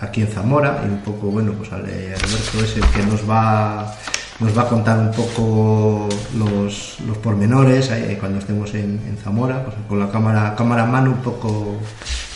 aquí 0.00 0.22
en 0.22 0.28
Zamora 0.28 0.82
y 0.86 0.88
un 0.88 1.02
poco, 1.02 1.26
bueno, 1.26 1.52
pues 1.52 1.72
Alberto 1.72 2.64
es 2.64 2.76
el 2.76 2.84
que 2.90 3.02
nos 3.04 3.28
va 3.28 3.94
nos 4.40 4.56
va 4.56 4.62
a 4.62 4.68
contar 4.68 4.98
un 4.98 5.12
poco 5.12 6.08
los, 6.36 6.98
los 7.06 7.18
pormenores 7.18 7.90
cuando 8.18 8.38
estemos 8.38 8.74
en, 8.74 9.16
Zamora, 9.22 9.64
pues 9.64 9.76
con 9.88 10.00
la 10.00 10.10
cámara, 10.10 10.54
cámara 10.56 10.82
a 10.82 10.86
mano 10.86 11.10
un 11.10 11.22
poco 11.22 11.78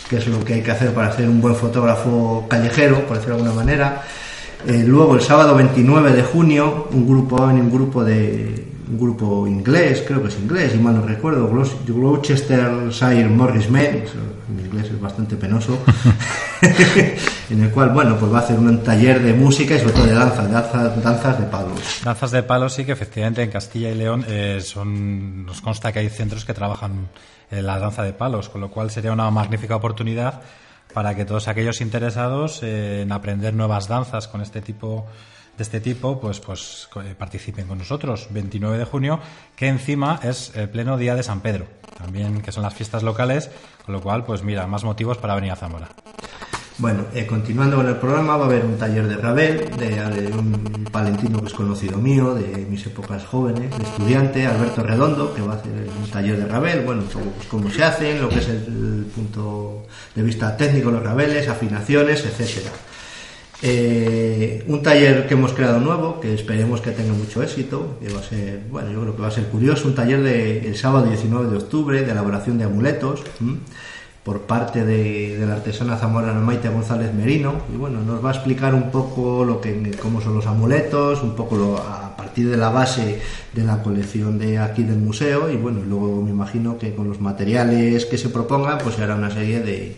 qué 0.09 0.17
es 0.17 0.27
lo 0.27 0.43
que 0.43 0.55
hay 0.55 0.61
que 0.61 0.71
hacer 0.71 0.93
para 0.93 1.07
hacer 1.07 1.27
un 1.29 1.41
buen 1.41 1.55
fotógrafo 1.55 2.45
callejero, 2.49 3.05
por 3.05 3.17
decirlo 3.17 3.37
de 3.37 3.41
alguna 3.43 3.63
manera. 3.63 4.03
Eh, 4.65 4.83
luego, 4.85 5.15
el 5.15 5.21
sábado 5.21 5.55
29 5.55 6.11
de 6.13 6.23
junio, 6.23 6.87
un 6.91 7.07
grupo, 7.07 7.43
un 7.43 7.71
grupo 7.71 8.03
de, 8.03 8.67
un 8.89 8.97
grupo 8.97 9.47
inglés, 9.47 10.03
creo 10.07 10.21
que 10.21 10.29
es 10.29 10.39
inglés, 10.39 10.73
y 10.75 10.77
mal 10.77 10.95
no 10.95 11.05
recuerdo, 11.05 11.47
Gloucestershire 11.47 13.27
Morris 13.27 13.69
Men, 13.69 14.03
mi 14.55 14.63
inglés 14.63 14.87
es 14.87 14.99
bastante 14.99 15.35
penoso, 15.35 15.77
en 17.49 17.63
el 17.63 17.69
cual, 17.71 17.89
bueno, 17.89 18.17
pues 18.17 18.31
va 18.31 18.39
a 18.39 18.41
hacer 18.41 18.57
un 18.57 18.81
taller 18.83 19.21
de 19.21 19.33
música 19.33 19.75
y 19.75 19.79
sobre 19.79 19.93
todo 19.93 20.05
de 20.05 20.13
danza, 20.13 20.43
danzas 20.47 21.39
de 21.39 21.45
palos. 21.45 22.01
Danzas 22.03 22.31
de 22.31 22.43
palos 22.43 22.73
sí 22.73 22.85
que 22.85 22.93
efectivamente 22.93 23.43
en 23.43 23.51
Castilla 23.51 23.89
y 23.89 23.95
León 23.95 24.25
eh, 24.27 24.59
son, 24.63 25.45
nos 25.45 25.61
consta 25.61 25.91
que 25.91 25.99
hay 25.99 26.09
centros 26.09 26.45
que 26.45 26.53
trabajan 26.53 26.91
en 26.91 27.07
la 27.51 27.79
danza 27.79 28.03
de 28.03 28.13
palos, 28.13 28.49
con 28.49 28.61
lo 28.61 28.71
cual 28.71 28.91
sería 28.91 29.11
una 29.11 29.29
magnífica 29.31 29.75
oportunidad 29.75 30.41
para 30.93 31.15
que 31.15 31.25
todos 31.25 31.47
aquellos 31.47 31.81
interesados 31.81 32.63
en 32.63 33.11
aprender 33.11 33.53
nuevas 33.53 33.87
danzas 33.87 34.27
con 34.27 34.41
este 34.41 34.61
tipo 34.61 35.05
de 35.57 35.63
este 35.63 35.81
tipo, 35.81 36.19
pues, 36.19 36.39
pues 36.39 36.87
eh, 37.03 37.15
participen 37.17 37.67
con 37.67 37.79
nosotros. 37.79 38.27
29 38.29 38.77
de 38.77 38.85
junio, 38.85 39.19
que 39.55 39.67
encima 39.67 40.19
es 40.21 40.55
el 40.55 40.69
pleno 40.69 40.97
día 40.97 41.15
de 41.15 41.23
San 41.23 41.41
Pedro, 41.41 41.65
también 41.97 42.41
que 42.41 42.51
son 42.51 42.63
las 42.63 42.75
fiestas 42.75 43.01
locales, 43.01 43.49
con 43.83 43.93
lo 43.93 44.01
cual, 44.01 44.23
pues 44.23 44.43
mira, 44.43 44.67
más 44.67 44.83
motivos 44.83 45.17
para 45.17 45.33
venir 45.33 45.51
a 45.51 45.55
Zamora. 45.55 45.89
Bueno, 46.79 47.07
eh, 47.15 47.25
continuando 47.25 47.77
con 47.77 47.87
el 47.87 47.95
programa, 47.95 48.37
va 48.37 48.43
a 48.43 48.47
haber 48.47 48.63
un 48.63 48.77
taller 48.77 49.07
de 49.07 49.17
Ravel, 49.17 49.67
de, 49.77 50.31
un 50.31 50.87
palentino 50.91 51.41
que 51.41 51.47
es 51.47 51.53
conocido 51.53 51.97
mío, 51.97 52.35
de 52.35 52.67
mis 52.69 52.85
épocas 52.85 53.25
jóvenes, 53.25 53.75
de 53.75 53.83
estudiante, 53.83 54.45
Alberto 54.45 54.83
Redondo, 54.83 55.33
que 55.33 55.41
va 55.41 55.53
a 55.53 55.55
hacer 55.55 55.71
un 55.71 56.07
taller 56.11 56.37
de 56.37 56.45
Ravel, 56.45 56.85
bueno, 56.85 57.01
pues, 57.11 57.47
cómo 57.49 57.71
se 57.71 57.83
hacen, 57.83 58.21
lo 58.21 58.29
que 58.29 58.37
es 58.37 58.49
el, 58.49 59.07
punto 59.15 59.87
de 60.13 60.21
vista 60.21 60.55
técnico, 60.55 60.91
los 60.91 61.01
Raveles, 61.01 61.47
afinaciones, 61.47 62.23
etcétera. 62.23 62.71
Eh, 63.63 64.63
un 64.67 64.83
taller 64.83 65.25
que 65.25 65.33
hemos 65.33 65.53
creado 65.53 65.79
nuevo, 65.79 66.19
que 66.19 66.35
esperemos 66.35 66.79
que 66.81 66.91
tenga 66.91 67.13
mucho 67.13 67.41
éxito, 67.41 67.97
que 67.99 68.13
va 68.13 68.19
a 68.19 68.23
ser, 68.23 68.61
bueno, 68.69 68.91
yo 68.91 69.01
creo 69.01 69.15
que 69.15 69.21
va 69.23 69.29
a 69.29 69.31
ser 69.31 69.45
curioso, 69.45 69.87
un 69.87 69.95
taller 69.95 70.21
de, 70.21 70.67
el 70.67 70.77
sábado 70.77 71.07
19 71.07 71.49
de 71.49 71.57
octubre 71.57 72.03
de 72.03 72.11
elaboración 72.11 72.59
de 72.59 72.65
amuletos 72.65 73.23
por 74.27 74.41
parte 74.41 74.83
de, 74.83 75.37
la 75.47 75.53
artesana 75.53 75.95
zamorana 75.95 76.41
Maite 76.41 76.67
González 76.67 77.13
Merino. 77.13 77.61
Y 77.73 77.77
bueno, 77.77 78.01
nos 78.01 78.23
va 78.23 78.31
a 78.31 78.33
explicar 78.33 78.75
un 78.75 78.91
poco 78.91 79.45
lo 79.45 79.61
que, 79.61 79.91
cómo 80.01 80.19
son 80.19 80.35
los 80.35 80.45
amuletos, 80.45 81.23
un 81.23 81.33
poco 81.33 81.55
lo, 81.55 81.77
a 81.77 82.13
partir 82.17 82.49
de 82.49 82.57
la 82.57 82.67
base 82.67 83.21
de 83.53 83.63
la 83.63 83.81
colección 83.81 84.37
de 84.37 84.59
aquí 84.59 84.83
del 84.83 84.97
museo. 84.97 85.49
Y 85.49 85.55
bueno, 85.55 85.79
luego 85.87 86.21
me 86.21 86.31
imagino 86.31 86.77
que 86.77 86.93
con 86.93 87.07
los 87.07 87.21
materiales 87.21 88.05
que 88.05 88.17
se 88.17 88.27
propongan 88.27 88.79
pues 88.79 88.95
se 88.95 89.03
hará 89.03 89.15
una 89.15 89.31
serie 89.31 89.61
de, 89.61 89.95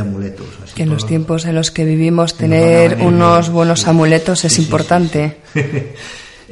amuletos. 0.00 0.48
que 0.74 0.82
en 0.82 0.90
los 0.90 1.06
tiempos 1.06 1.44
en 1.44 1.54
los 1.54 1.70
que 1.70 1.84
vivimos 1.84 2.34
tener 2.36 2.98
unos 3.00 3.50
buenos 3.50 3.86
amuletos 3.86 4.44
es 4.44 4.58
importante. 4.58 5.36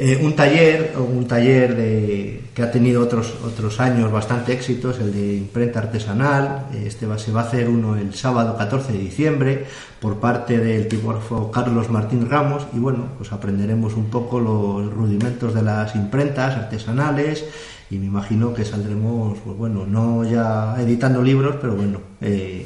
Eh, 0.00 0.16
un 0.22 0.36
taller, 0.36 0.94
un 0.96 1.26
taller 1.26 1.74
de, 1.74 2.44
que 2.54 2.62
ha 2.62 2.70
tenido 2.70 3.02
otros, 3.02 3.34
otros 3.44 3.80
años 3.80 4.12
bastante 4.12 4.52
éxitos, 4.52 5.00
el 5.00 5.12
de 5.12 5.34
imprenta 5.34 5.80
artesanal. 5.80 6.68
Este 6.72 7.04
va, 7.04 7.18
se 7.18 7.32
va 7.32 7.40
a 7.40 7.44
hacer 7.44 7.68
uno 7.68 7.96
el 7.96 8.14
sábado 8.14 8.56
14 8.56 8.92
de 8.92 8.98
diciembre 9.00 9.66
por 10.00 10.20
parte 10.20 10.58
del 10.58 10.86
tipógrafo 10.86 11.50
Carlos 11.50 11.90
Martín 11.90 12.30
Ramos 12.30 12.64
y 12.72 12.78
bueno, 12.78 13.08
pues 13.18 13.32
aprenderemos 13.32 13.94
un 13.94 14.08
poco 14.08 14.38
los 14.38 14.88
rudimentos 14.94 15.52
de 15.52 15.62
las 15.62 15.96
imprentas 15.96 16.54
artesanales 16.54 17.44
y 17.90 17.98
me 17.98 18.06
imagino 18.06 18.54
que 18.54 18.64
saldremos, 18.64 19.36
pues 19.44 19.56
bueno, 19.56 19.84
no 19.84 20.22
ya 20.22 20.76
editando 20.78 21.20
libros, 21.24 21.56
pero 21.60 21.74
bueno, 21.74 22.00
eh, 22.20 22.64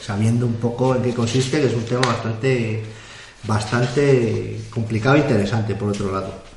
sabiendo 0.00 0.46
un 0.46 0.54
poco 0.54 0.94
en 0.94 1.02
qué 1.02 1.14
consiste, 1.14 1.60
que 1.60 1.66
es 1.66 1.74
un 1.74 1.84
tema 1.84 2.02
bastante 2.06 2.84
bastante 3.42 4.60
complicado 4.70 5.16
e 5.16 5.20
interesante 5.20 5.74
por 5.74 5.88
otro 5.88 6.12
lado. 6.12 6.49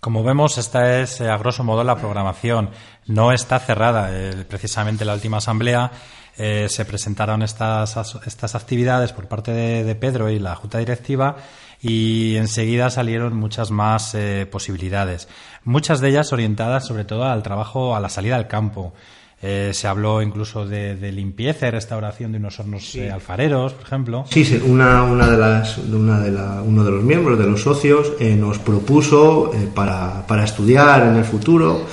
Como 0.00 0.24
vemos, 0.24 0.56
esta 0.56 0.98
es 1.02 1.20
eh, 1.20 1.28
a 1.28 1.36
grosso 1.36 1.62
modo 1.62 1.84
la 1.84 1.94
programación. 1.94 2.70
No 3.06 3.32
está 3.32 3.58
cerrada. 3.58 4.08
Eh, 4.10 4.46
precisamente 4.48 5.04
la 5.04 5.12
última 5.12 5.36
asamblea 5.36 5.92
eh, 6.38 6.68
se 6.70 6.86
presentaron 6.86 7.42
estas, 7.42 7.98
estas 8.26 8.54
actividades 8.54 9.12
por 9.12 9.28
parte 9.28 9.52
de, 9.52 9.94
Pedro 9.96 10.30
y 10.30 10.38
la 10.38 10.56
Junta 10.56 10.78
Directiva 10.78 11.36
y 11.82 12.36
enseguida 12.36 12.88
salieron 12.88 13.36
muchas 13.36 13.70
más 13.70 14.16
posibilidades. 14.50 15.28
Muchas 15.64 16.00
de 16.00 16.08
ellas 16.08 16.32
orientadas 16.32 16.86
sobre 16.86 17.04
todo 17.04 17.24
al 17.24 17.42
trabajo, 17.42 17.94
a 17.94 18.00
la 18.00 18.08
salida 18.08 18.36
al 18.36 18.48
campo. 18.48 18.94
Eh, 19.42 19.70
se 19.72 19.88
habló 19.88 20.20
incluso 20.20 20.66
de, 20.66 20.94
limpieza 21.12 21.66
y 21.66 21.70
restauración 21.70 22.30
de 22.30 22.38
unos 22.38 22.60
hornos 22.60 22.94
eh, 22.94 23.10
alfareros, 23.10 23.72
por 23.72 23.86
ejemplo. 23.86 24.24
Sí, 24.28 24.60
una, 24.66 25.02
una 25.04 25.30
de 25.30 25.38
las, 25.38 25.78
una 25.78 26.20
de 26.20 26.30
la, 26.30 26.62
uno 26.62 26.84
de 26.84 26.90
los 26.90 27.02
miembros, 27.02 27.38
de 27.38 27.46
los 27.46 27.62
socios, 27.62 28.12
eh, 28.20 28.36
nos 28.36 28.58
propuso 28.58 29.50
para, 29.74 30.26
para, 30.26 30.44
estudiar 30.44 31.06
en 31.06 31.16
el 31.16 31.24
futuro, 31.24 31.86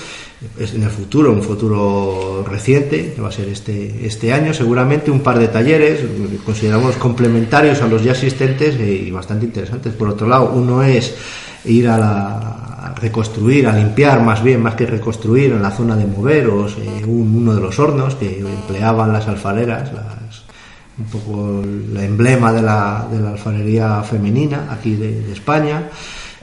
en 0.60 0.84
el 0.84 0.90
futuro, 0.90 1.32
un 1.32 1.42
futuro 1.42 2.44
reciente, 2.46 3.14
que 3.14 3.22
va 3.22 3.30
a 3.30 3.32
ser 3.32 3.48
este, 3.48 4.06
este 4.06 4.34
año, 4.34 4.54
seguramente 4.54 5.10
un 5.10 5.22
par 5.22 5.40
de 5.40 5.48
talleres, 5.48 6.02
consideramos 6.44 6.98
complementarios 6.98 7.82
a 7.82 7.88
los 7.88 8.04
ya 8.04 8.12
existentes 8.12 8.78
y 8.78 9.10
bastante 9.10 9.46
interesantes. 9.46 9.94
Por 9.94 10.10
otro 10.10 10.28
lado, 10.28 10.52
uno 10.54 10.84
es 10.84 11.16
ir 11.68 11.88
a 11.88 11.98
la 11.98 12.58
reconstruir, 13.00 13.68
a 13.68 13.74
limpiar 13.74 14.22
más 14.22 14.44
bien, 14.44 14.62
más 14.62 14.76
que 14.76 14.86
reconstruir 14.86 15.52
en 15.52 15.62
la 15.62 15.72
zona 15.72 15.96
de 15.96 16.06
Moveros, 16.06 16.78
eh, 16.80 17.04
uno 17.06 17.54
de 17.54 17.62
los 17.62 17.78
hornos 17.80 18.16
que 18.16 18.40
empleaban 18.40 19.14
las 19.14 19.28
alfareras, 19.28 19.92
un 20.98 21.06
poco 21.06 21.62
el 21.62 21.98
emblema 21.98 22.52
de 22.52 22.62
la, 22.62 23.08
de 23.12 23.20
la 23.20 23.32
alfarería 23.32 24.02
femenina 24.04 24.68
aquí 24.72 24.96
de, 24.96 25.32
España. 25.32 25.90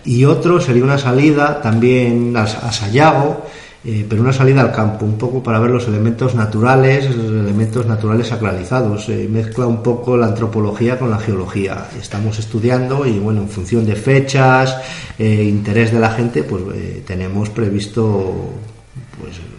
Y 0.05 0.25
otro 0.27 0.61
sería 0.61 0.85
una 0.85 0.99
salida 0.99 1.61
también 1.63 2.37
a 2.37 2.47
Sayago, 2.47 3.47
eh, 3.87 4.07
pero 4.09 4.23
una 4.23 4.33
salida 4.33 4.63
al 4.63 4.73
campo, 4.73 5.05
un 5.05 5.19
poco 5.19 5.43
para 5.43 5.59
ver 5.59 5.71
los 5.71 5.87
elementos 5.87 6.35
naturales, 6.35 7.15
los 7.15 7.27
elementos 7.27 7.87
naturales 7.87 8.29
sacralizados. 8.29 9.09
Eh, 9.11 9.29
mezcla 9.31 9.67
un 9.67 9.83
poco 9.83 10.17
la 10.17 10.27
antropología 10.27 10.99
con 10.99 11.11
la 11.11 11.19
geología. 11.19 11.89
Estamos 12.01 12.39
estudiando 12.39 13.05
y, 13.05 13.19
bueno, 13.19 13.43
en 13.43 13.49
función 13.49 13.85
de 13.85 13.95
fechas, 13.95 14.77
eh, 15.19 15.45
interés 15.45 15.93
de 15.93 16.01
la 16.01 16.11
gente, 16.11 16.43
pues 16.45 16.63
tenemos 17.05 17.51
previsto 17.51 18.55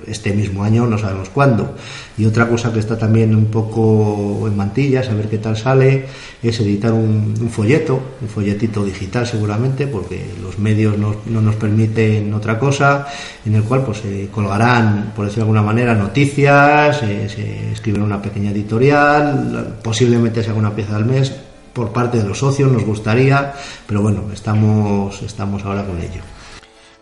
este 0.08 0.34
mismo 0.34 0.64
año, 0.64 0.86
no 0.86 0.98
sabemos 0.98 1.30
cuándo. 1.30 1.76
Y 2.18 2.26
otra 2.26 2.48
cosa 2.48 2.72
que 2.72 2.80
está 2.80 2.98
también 2.98 3.36
un 3.36 3.46
poco 3.46 4.48
en 4.48 4.56
mantillas, 4.56 5.10
a 5.10 5.14
ver 5.14 5.28
qué 5.28 5.38
tal 5.38 5.58
sale, 5.58 6.06
es 6.42 6.60
editar 6.60 6.94
un, 6.94 7.36
folleto, 7.52 8.00
un 8.22 8.28
folletito 8.28 8.84
digital 8.84 9.28
seguramente, 9.28 9.88
porque 9.88 10.26
los 10.42 10.58
medios 10.60 10.98
no, 10.98 11.16
nos 11.26 11.56
permiten 11.56 12.34
otra 12.34 12.58
cosa, 12.58 13.08
en 13.46 13.56
el 13.56 13.64
cual 13.64 13.84
pues 13.84 14.00
se 14.00 14.28
colgarán, 14.28 15.14
por 15.16 15.26
decirlo 15.26 15.46
de 15.46 15.50
alguna 15.50 15.64
manera, 15.64 15.94
noticias, 15.94 16.98
se 17.00 17.72
escriben 17.72 18.02
una 18.02 18.22
pequeña 18.22 18.52
editorial, 18.52 19.78
posiblemente 19.84 20.44
se 20.44 20.50
haga 20.50 20.60
una 20.60 20.76
pieza 20.76 20.96
al 20.96 21.06
mes, 21.06 21.34
por 21.76 21.92
parte 21.92 22.20
de 22.20 22.24
los 22.24 22.40
socios 22.40 22.72
nos 22.72 22.86
gustaría, 22.86 23.54
pero 23.86 24.02
bueno, 24.02 24.24
estamos, 24.34 25.22
estamos 25.22 25.64
ahora 25.66 25.84
con 25.84 26.00
ello. 26.00 26.22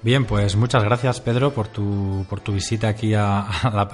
Bien, 0.03 0.25
pues 0.25 0.57
muchas 0.57 0.83
gracias 0.83 1.21
Pedro 1.21 1.53
por 1.53 1.69
tu, 1.69 2.25
por 2.29 2.41
tu 2.41 2.51
visita 2.51 2.89
aquí 2.89 3.13
a, 3.13 3.47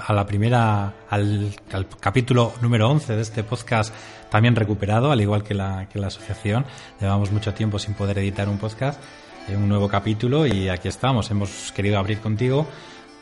la, 0.08 0.26
primera, 0.26 0.92
al, 1.08 1.54
capítulo 2.00 2.52
número 2.60 2.90
11 2.90 3.14
de 3.14 3.22
este 3.22 3.44
podcast 3.44 3.94
también 4.28 4.56
recuperado, 4.56 5.12
al 5.12 5.20
igual 5.20 5.44
que 5.44 5.54
la, 5.54 5.88
que 5.88 6.00
la 6.00 6.08
asociación. 6.08 6.66
Llevamos 7.00 7.30
mucho 7.30 7.54
tiempo 7.54 7.78
sin 7.78 7.94
poder 7.94 8.18
editar 8.18 8.48
un 8.48 8.58
podcast, 8.58 9.00
eh, 9.48 9.54
un 9.54 9.68
nuevo 9.68 9.88
capítulo 9.88 10.48
y 10.48 10.68
aquí 10.68 10.88
estamos. 10.88 11.30
Hemos 11.30 11.70
querido 11.70 11.96
abrir 11.96 12.18
contigo 12.18 12.66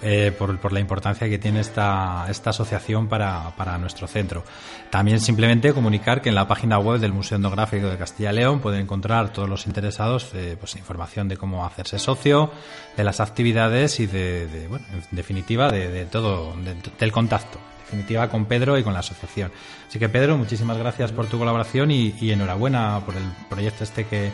eh, 0.00 0.32
por, 0.36 0.72
la 0.72 0.80
importancia 0.80 1.28
que 1.28 1.38
tiene 1.38 1.60
esta, 1.60 2.26
esta 2.28 2.50
asociación 2.50 3.08
para, 3.08 3.78
nuestro 3.78 4.06
centro. 4.06 4.44
También 4.90 5.20
simplemente 5.20 5.72
comunicar 5.72 6.22
que 6.22 6.28
en 6.28 6.34
la 6.34 6.46
página 6.46 6.78
web 6.78 7.00
del 7.00 7.12
Museo 7.12 7.36
Etnográfico 7.36 7.88
de 7.88 7.96
Castilla 7.96 8.32
y 8.32 8.36
León 8.36 8.60
pueden 8.60 8.82
encontrar 8.82 9.32
todos 9.32 9.48
los 9.48 9.66
interesados 9.66 10.30
eh, 10.34 10.56
pues, 10.58 10.76
información 10.76 11.28
de 11.28 11.36
cómo 11.36 11.66
hacerse 11.66 11.98
socio, 11.98 12.50
de 12.96 13.04
las 13.04 13.20
actividades 13.20 14.00
y 14.00 14.06
de, 14.06 14.66
bueno, 14.68 14.86
en 14.92 15.02
definitiva 15.10 15.70
de, 15.70 16.04
todo, 16.06 16.54
del 16.98 17.12
contacto 17.12 17.58
definitiva 17.88 18.28
con 18.28 18.44
Pedro 18.44 18.78
y 18.78 18.84
con 18.84 18.92
la 18.92 19.00
asociación. 19.00 19.50
Así 19.88 19.98
que 19.98 20.08
Pedro, 20.08 20.36
muchísimas 20.36 20.76
gracias 20.76 21.10
por 21.10 21.26
tu 21.26 21.38
colaboración 21.38 21.90
y, 21.90 22.14
enhorabuena 22.30 23.00
por 23.04 23.16
el 23.16 23.24
proyecto 23.48 23.84
este 23.84 24.04
que, 24.04 24.30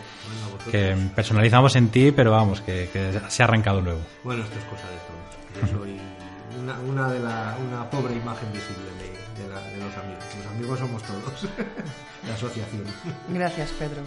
que, 0.70 0.96
personalizamos 1.14 1.76
en 1.76 1.88
ti, 1.88 2.11
pero 2.11 2.32
vamos, 2.32 2.61
que, 2.61 2.88
se 3.28 3.42
ha 3.42 3.46
arrancado 3.46 3.80
nuevo. 3.80 4.00
Bueno, 4.25 4.42
esto 4.42 4.58
es 4.58 4.64
cosa 4.64 4.88
de 4.90 4.96
todos 4.96 5.25
soy 5.70 6.00
una, 6.61 6.78
una, 6.80 7.08
de 7.12 7.20
la, 7.20 7.56
una 7.66 7.88
pobre 7.90 8.14
imagen 8.14 8.52
visible 8.52 8.90
de, 8.99 9.42
de, 9.42 9.49
la, 9.49 9.61
de, 9.61 9.76
los 9.76 9.96
amigos. 9.96 10.25
Los 10.37 10.46
amigos 10.46 10.78
somos 10.78 11.02
todos, 11.02 11.49
la 12.28 12.34
asociación. 12.34 12.84
Gracias, 13.28 13.70
Pedro. 13.73 14.02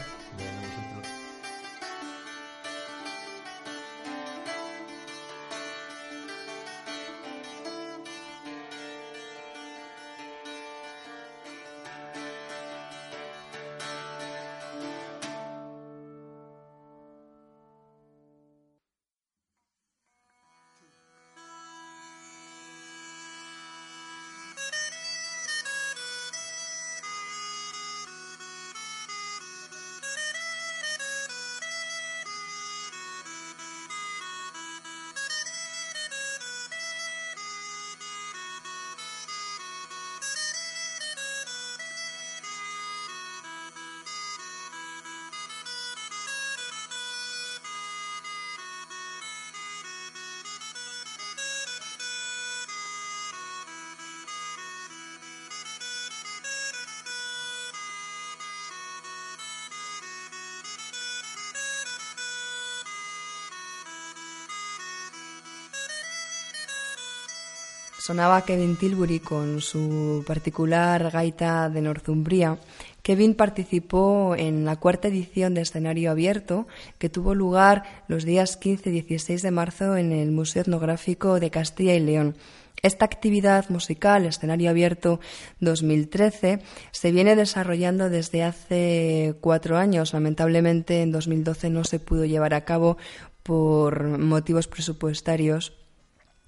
Sonaba 68.07 68.45
Kevin 68.45 68.77
Tilbury 68.77 69.19
con 69.19 69.59
su 69.59 70.23
particular 70.25 71.11
gaita 71.11 71.69
de 71.69 71.81
Northumbria. 71.81 72.57
Kevin 73.01 73.35
participó 73.35 74.33
en 74.37 74.63
la 74.63 74.77
cuarta 74.77 75.09
edición 75.09 75.53
de 75.53 75.59
escenario 75.59 76.09
abierto 76.09 76.67
que 76.99 77.09
tuvo 77.09 77.35
lugar 77.35 77.83
los 78.07 78.23
días 78.23 78.55
15 78.55 78.91
y 78.91 78.93
16 78.93 79.41
de 79.41 79.51
marzo 79.51 79.97
en 79.97 80.13
el 80.13 80.31
Museo 80.31 80.61
Etnográfico 80.61 81.41
de 81.41 81.51
Castilla 81.51 81.95
y 81.95 81.99
León. 81.99 82.37
Esta 82.81 83.03
actividad 83.03 83.67
musical, 83.67 84.25
escenario 84.25 84.69
abierto 84.69 85.19
2013, 85.59 86.61
se 86.91 87.11
viene 87.11 87.35
desarrollando 87.35 88.09
desde 88.09 88.41
hace 88.41 89.35
cuatro 89.41 89.75
años. 89.75 90.13
Lamentablemente 90.13 91.01
en 91.01 91.11
2012 91.11 91.69
no 91.71 91.83
se 91.83 91.99
pudo 91.99 92.23
llevar 92.23 92.53
a 92.53 92.63
cabo 92.63 92.95
por 93.43 94.17
motivos 94.17 94.69
presupuestarios. 94.69 95.73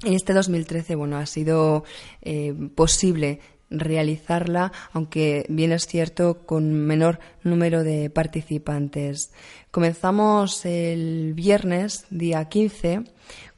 Este 0.03 0.33
2013, 0.33 0.95
bueno, 0.95 1.17
ha 1.17 1.25
sido 1.25 1.83
eh, 2.21 2.53
posible 2.73 3.41
realizarla, 3.69 4.71
aunque 4.93 5.45
bien 5.49 5.73
es 5.73 5.87
cierto 5.87 6.45
con 6.45 6.73
menor 6.73 7.19
número 7.43 7.83
de 7.83 8.09
participantes. 8.09 9.31
Comenzamos 9.71 10.65
el 10.65 11.33
viernes, 11.33 12.05
día 12.09 12.45
15, 12.45 13.03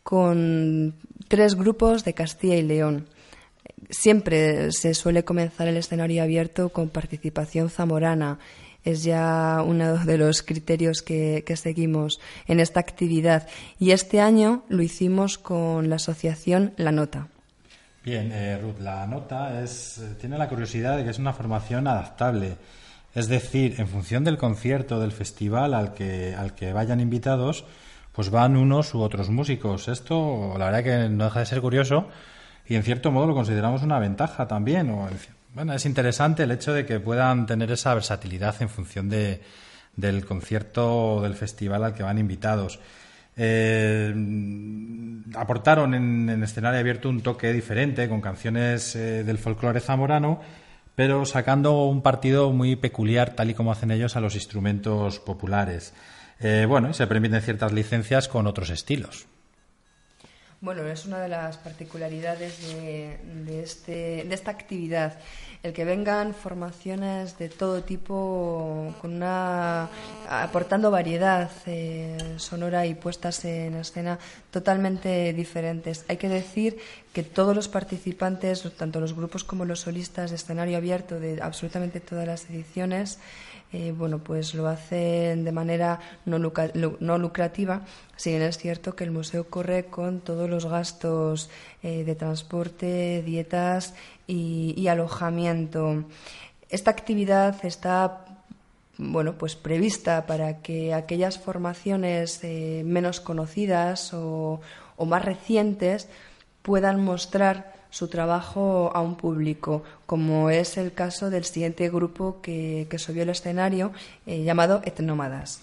con 0.02 0.96
tres 1.28 1.56
grupos 1.56 2.04
de 2.04 2.14
Castilla 2.14 2.56
y 2.56 2.64
León. 2.64 3.08
Siempre 3.90 4.72
se 4.72 4.96
suele 4.96 5.24
comenzar 5.24 5.68
el 5.68 5.78
escenario 5.78 6.24
abierto 6.24 6.70
con 6.70 6.90
participación 6.90 7.70
zamorana. 7.70 8.40
Es 8.84 9.04
ya 9.04 9.64
uno 9.66 9.98
de 9.98 10.18
los 10.18 10.42
criterios 10.42 11.02
que, 11.02 11.44
seguimos 11.56 12.20
en 12.48 12.60
esta 12.60 12.80
actividad. 12.80 13.48
Y 13.80 13.92
este 13.92 14.22
año 14.22 14.64
lo 14.70 14.82
hicimos 14.82 15.38
con 15.38 15.90
la 15.90 15.98
asociación 15.98 16.74
La 16.78 16.92
Nota. 16.92 17.28
Bien, 18.04 18.32
eh, 18.32 18.58
Ruth, 18.60 18.80
la 18.80 19.06
nota 19.06 19.62
es, 19.62 20.02
tiene 20.20 20.36
la 20.38 20.50
curiosidad 20.50 20.98
de 20.98 21.04
que 21.04 21.12
es 21.12 21.20
una 21.20 21.34
formación 21.34 21.88
adaptable. 21.88 22.58
Es 23.14 23.28
decir, 23.28 23.76
en 23.78 23.88
función 23.88 24.24
del 24.24 24.38
concierto, 24.38 25.00
del 25.00 25.12
festival 25.12 25.76
al 25.76 25.94
que, 25.94 26.34
al 26.34 26.56
que 26.56 26.74
vayan 26.74 27.00
invitados, 27.00 27.66
pues 28.12 28.30
van 28.30 28.58
unos 28.58 28.94
u 28.96 29.02
otros 29.02 29.30
músicos. 29.30 29.88
Esto, 29.88 30.56
la 30.58 30.66
verdad 30.66 30.84
que 30.84 31.10
no 31.10 31.26
deja 31.26 31.42
de 31.42 31.46
ser 31.46 31.62
curioso 31.62 32.08
y 32.68 32.76
en 32.76 32.84
cierto 32.84 33.12
modo 33.12 33.28
lo 33.28 33.36
consideramos 33.36 33.84
una 33.84 34.00
ventaja 34.00 34.48
también. 34.48 34.90
O, 34.90 35.08
bueno, 35.54 35.74
es 35.74 35.86
interesante 35.86 36.44
el 36.44 36.52
hecho 36.52 36.74
de 36.74 36.86
que 36.86 37.00
puedan 37.00 37.46
tener 37.46 37.72
esa 37.72 37.94
versatilidad 37.94 38.62
en 38.62 38.70
función 38.70 39.10
de, 39.10 39.42
del 39.96 40.26
concierto 40.26 41.16
o 41.16 41.22
del 41.22 41.36
festival 41.36 41.84
al 41.84 41.94
que 41.94 42.04
van 42.04 42.18
invitados. 42.18 42.80
Eh, 43.38 44.14
aportaron 45.36 45.94
en, 45.94 46.30
en, 46.30 46.44
escenario 46.44 46.80
abierto 46.80 47.10
un 47.10 47.22
toque 47.22 47.54
diferente 47.54 48.10
con 48.10 48.22
canciones 48.22 48.96
eh, 48.96 49.24
del 49.24 49.38
folclore 49.38 49.80
zamorano, 49.80 50.42
pero 50.96 51.26
sacando 51.26 51.86
un 51.86 52.02
partido 52.02 52.52
muy 52.52 52.76
peculiar, 52.76 53.36
tal 53.36 53.50
y 53.50 53.54
como 53.54 53.72
hacen 53.72 53.92
ellos, 53.92 54.16
a 54.16 54.22
los 54.22 54.36
instrumentos 54.36 55.20
populares. 55.20 55.94
Eh, 56.40 56.66
bueno, 56.68 56.90
y 56.90 56.94
se 56.94 57.08
permiten 57.08 57.42
ciertas 57.42 57.72
licencias 57.72 58.28
con 58.28 58.48
otros 58.48 58.70
estilos. 58.70 59.28
Bueno, 60.62 60.86
es 60.86 61.08
una 61.08 61.20
de 61.20 61.28
las 61.28 61.58
particularidades 61.58 62.62
de, 62.62 63.64
este, 63.64 64.24
de 64.24 64.36
esta 64.36 64.52
actividad, 64.52 65.18
el 65.64 65.74
que 65.74 65.86
vengan 65.86 66.36
formaciones 66.36 67.36
de 67.40 67.50
todo 67.50 67.82
tipo, 67.82 68.94
con 69.02 69.16
una, 69.16 69.90
aportando 70.30 70.92
variedad 70.92 71.50
eh, 71.66 72.36
sonora 72.38 72.86
y 72.86 72.94
puestas 72.94 73.44
en 73.44 73.74
escena 73.74 74.20
totalmente 74.52 75.34
diferentes. 75.34 76.06
Hay 76.08 76.18
que 76.18 76.30
decir 76.30 76.78
que 77.12 77.24
todos 77.24 77.56
los 77.56 77.68
participantes, 77.68 78.62
tanto 78.78 79.00
los 79.00 79.16
grupos 79.16 79.44
como 79.44 79.66
los 79.66 79.80
solistas 79.80 80.30
de 80.30 80.36
escenario 80.36 80.78
abierto 80.78 81.20
de 81.20 81.42
absolutamente 81.42 82.00
todas 82.02 82.28
las 82.28 82.48
ediciones, 82.52 83.18
eh, 83.74 83.94
bueno, 83.98 84.20
pues 84.20 84.54
lo 84.54 84.68
hacen 84.68 85.46
de 85.46 85.52
manera 85.54 86.00
no, 86.26 86.38
lucrativa, 87.18 87.82
si 88.18 88.32
bien 88.32 88.42
es 88.42 88.58
cierto 88.58 88.96
que 88.96 89.06
el 89.06 89.12
museo 89.12 89.46
corre 89.50 89.86
con 89.86 90.20
todos 90.20 90.50
los 90.50 90.66
gastos 90.66 91.50
eh, 91.82 92.04
de 92.04 92.16
transporte, 92.16 93.24
dietas 93.24 93.94
y, 94.28 94.88
alojamiento. 94.88 96.04
Esta 96.70 96.92
actividad 96.92 97.64
está 97.64 98.26
bueno, 98.98 99.34
pues 99.38 99.56
prevista 99.56 100.26
para 100.26 100.62
que 100.62 100.94
aquellas 100.94 101.40
formaciones 101.40 102.44
eh, 102.44 102.84
menos 102.86 103.22
conocidas 103.22 104.14
o, 104.14 104.60
más 105.08 105.26
recientes 105.26 106.08
puedan 106.62 107.04
mostrar 107.04 107.74
su 107.92 108.08
trabajo 108.08 108.92
a 108.96 109.02
un 109.02 109.16
público, 109.16 109.84
como 110.08 110.50
es 110.50 110.78
el 110.78 110.94
caso 110.94 111.30
del 111.30 111.44
siguiente 111.46 111.90
grupo 111.90 112.42
que, 112.42 112.88
subió 112.98 113.22
al 113.22 113.30
escenario 113.30 113.92
eh, 114.26 114.44
llamado 114.44 114.82
Etnómadas. 114.84 115.62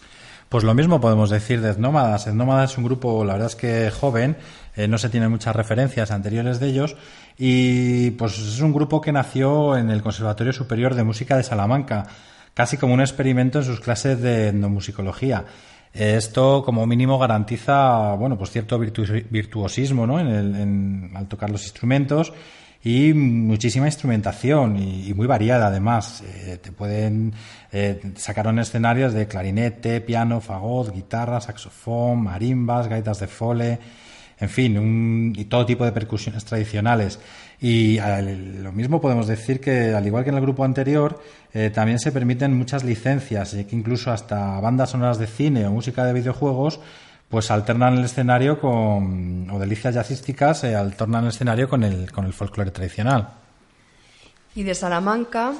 Pues 0.49 0.65
lo 0.65 0.73
mismo 0.75 1.01
podemos 1.01 1.29
decir 1.29 1.61
de 1.61 1.71
Etnómadas. 1.71 2.27
Etnómadas 2.27 2.73
es 2.73 2.79
un 2.79 2.85
grupo, 2.85 3.25
la 3.25 3.35
verdad 3.35 3.49
es 3.49 3.57
que 3.57 3.91
joven, 3.91 4.37
eh, 4.77 4.89
no 4.89 4.97
se 4.97 5.09
tienen 5.09 5.31
muchas 5.31 5.57
referencias 5.57 6.11
anteriores 6.11 6.61
de 6.61 6.69
ellos, 6.69 6.97
y 7.37 8.13
pues 8.13 8.39
es 8.39 8.61
un 8.61 8.73
grupo 8.73 9.01
que 9.01 9.13
nació 9.13 9.77
en 9.77 9.91
el 9.91 10.03
Conservatorio 10.03 10.53
Superior 10.53 10.95
de 10.95 11.05
Música 11.05 11.37
de 11.37 11.43
Salamanca, 11.43 12.07
casi 12.55 12.77
como 12.77 12.95
un 12.95 13.01
experimento 13.01 13.59
en 13.59 13.65
sus 13.65 13.81
clases 13.81 14.21
de 14.21 14.49
etnomusicología. 14.49 15.45
Esto, 15.93 16.63
como 16.65 16.87
mínimo, 16.87 17.19
garantiza, 17.19 18.15
bueno, 18.15 18.37
pues 18.37 18.51
cierto 18.51 18.79
virtuosismo, 18.79 20.07
¿no? 20.07 20.21
En 20.21 20.29
el, 20.29 21.17
al 21.17 21.27
tocar 21.29 21.51
los 21.51 21.65
instrumentos 21.65 22.33
y 22.83 23.13
muchísima 23.13 23.87
instrumentación 23.87 24.77
y, 24.77 25.13
muy 25.15 25.27
variada 25.27 25.67
además. 25.67 26.23
Eh, 26.23 26.59
te 26.63 26.73
pueden 26.73 27.33
eh, 27.73 28.01
sacar 28.17 28.47
en 28.47 28.61
escenarios 28.61 29.13
de 29.13 29.27
clarinete, 29.27 30.01
piano, 30.01 30.41
fagot, 30.41 30.95
guitarra, 30.95 31.41
saxofón, 31.41 32.23
marimbas, 32.23 32.89
gaitas 32.89 33.21
de 33.21 33.27
fole, 33.27 33.79
en 34.41 34.49
fin, 34.49 35.35
y 35.37 35.45
todo 35.47 35.67
tipo 35.67 35.85
de 35.85 35.93
percusiones 35.93 36.45
tradicionales. 36.45 37.19
Y 37.61 37.99
lo 37.99 38.71
mismo 38.73 39.01
podemos 39.01 39.27
decir 39.27 39.61
que, 39.61 39.93
al 39.93 40.07
igual 40.07 40.23
que 40.23 40.31
en 40.31 40.37
el 40.37 40.43
grupo 40.43 40.65
anterior, 40.65 41.21
eh, 41.55 41.71
también 41.71 41.99
se 41.99 42.13
permiten 42.13 42.57
muchas 42.57 42.85
licencias, 42.85 43.55
y 43.55 43.65
que 43.65 43.77
incluso 43.77 44.11
hasta 44.11 44.61
bandas 44.61 44.91
sonoras 44.91 45.19
de 45.19 45.27
cine 45.27 45.67
o 45.67 45.71
música 45.71 46.05
de 46.05 46.13
videojuegos, 46.13 46.81
pues 47.29 47.51
alternan 47.51 47.99
el 47.99 48.05
escenario 48.05 48.61
con, 48.61 49.49
o 49.51 49.59
delicias 49.59 49.95
jazzísticas, 49.95 50.65
eh, 50.65 50.75
alternan 50.75 51.25
el 51.25 51.31
escenario 51.31 51.69
con 51.69 51.85
el, 51.85 52.11
con 52.11 52.25
el 52.25 52.33
folclore 52.33 52.71
tradicional. 52.71 53.29
Y 54.55 54.63
de 54.63 54.75
Salamanca 54.75 55.53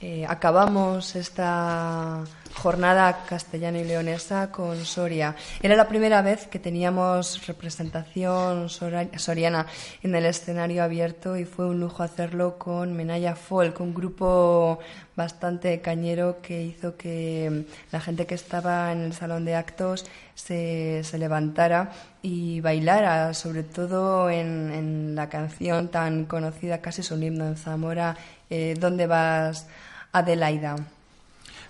eh, 0.00 0.24
acabamos 0.28 1.16
esta 1.16 2.20
jornada 2.58 3.24
castellana 3.24 3.78
y 3.78 3.84
leonesa 3.84 4.50
con 4.50 4.84
Soria. 4.84 5.36
Era 5.62 5.76
la 5.76 5.86
primera 5.86 6.22
vez 6.22 6.48
que 6.48 6.58
teníamos 6.58 7.46
representación 7.46 8.68
soriana 8.68 9.66
en 10.02 10.14
el 10.16 10.26
escenario 10.26 10.82
abierto 10.82 11.36
y 11.36 11.44
fue 11.44 11.66
un 11.66 11.78
lujo 11.78 12.02
hacerlo 12.02 12.58
con 12.58 12.94
Menaya 12.94 13.36
Folk, 13.36 13.80
un 13.80 13.94
grupo 13.94 14.80
bastante 15.14 15.80
cañero 15.80 16.42
que 16.42 16.62
hizo 16.62 16.96
que 16.96 17.64
la 17.92 18.00
gente 18.00 18.26
que 18.26 18.34
estaba 18.34 18.90
en 18.90 19.02
el 19.02 19.12
salón 19.12 19.44
de 19.44 19.54
actos 19.54 20.04
se, 20.34 21.02
levantara 21.16 21.92
y 22.22 22.60
bailara, 22.60 23.34
sobre 23.34 23.62
todo 23.62 24.30
en, 24.30 25.14
la 25.14 25.28
canción 25.28 25.88
tan 25.88 26.24
conocida, 26.26 26.80
casi 26.80 27.02
es 27.02 27.10
un 27.12 27.22
himno 27.22 27.46
en 27.46 27.56
Zamora, 27.56 28.16
eh, 28.50 28.74
¿Dónde 28.78 29.06
vas, 29.06 29.68
Adelaida? 30.12 30.97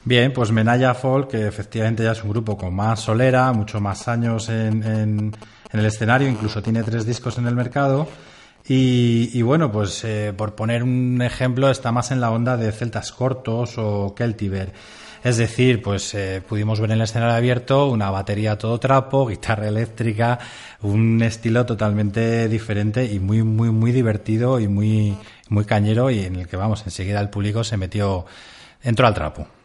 Bien, 0.08 0.32
pues 0.32 0.52
Menaya 0.52 0.94
Folk, 0.94 1.32
que 1.32 1.46
efectivamente 1.46 2.02
ya 2.02 2.12
es 2.12 2.24
un 2.24 2.30
grupo 2.30 2.56
con 2.56 2.74
más 2.74 2.98
solera, 2.98 3.52
mucho 3.52 3.78
más 3.78 4.08
años 4.08 4.48
en, 4.48 5.34
el 5.70 5.84
escenario, 5.84 6.26
incluso 6.26 6.62
tiene 6.62 6.82
tres 6.82 7.04
discos 7.04 7.36
en 7.36 7.46
el 7.46 7.54
mercado. 7.54 8.08
Y, 8.66 9.42
bueno, 9.42 9.70
pues 9.70 10.02
eh, 10.04 10.32
por 10.34 10.54
poner 10.54 10.82
un 10.82 11.20
ejemplo, 11.20 11.68
está 11.68 11.92
más 11.92 12.10
en 12.10 12.22
la 12.22 12.30
onda 12.30 12.56
de 12.56 12.72
Celtas 12.72 13.12
Cortos 13.12 13.74
o 13.76 14.14
Keltiver. 14.14 14.72
Es 15.22 15.36
decir, 15.36 15.82
pues 15.82 16.14
eh, 16.14 16.40
pudimos 16.40 16.80
ver 16.80 16.92
en 16.92 16.96
el 16.96 17.02
escenario 17.02 17.36
abierto 17.36 17.90
una 17.90 18.10
batería 18.10 18.56
todo 18.56 18.80
trapo, 18.80 19.26
guitarra 19.26 19.68
eléctrica, 19.68 20.38
un 20.80 21.20
estilo 21.22 21.66
totalmente 21.66 22.48
diferente 22.48 23.04
y 23.04 23.18
muy, 23.18 23.42
muy, 23.42 23.68
muy 23.68 23.92
divertido 23.92 24.58
y 24.58 24.68
muy, 24.68 25.18
muy 25.50 25.66
cañero 25.66 26.10
y 26.10 26.20
en 26.20 26.36
el 26.36 26.48
que, 26.48 26.56
vamos, 26.56 26.82
enseguida 26.86 27.20
el 27.20 27.28
público 27.28 27.62
se 27.62 27.76
metió, 27.76 28.24
entró 28.82 29.06
al 29.06 29.12
trapo. 29.12 29.57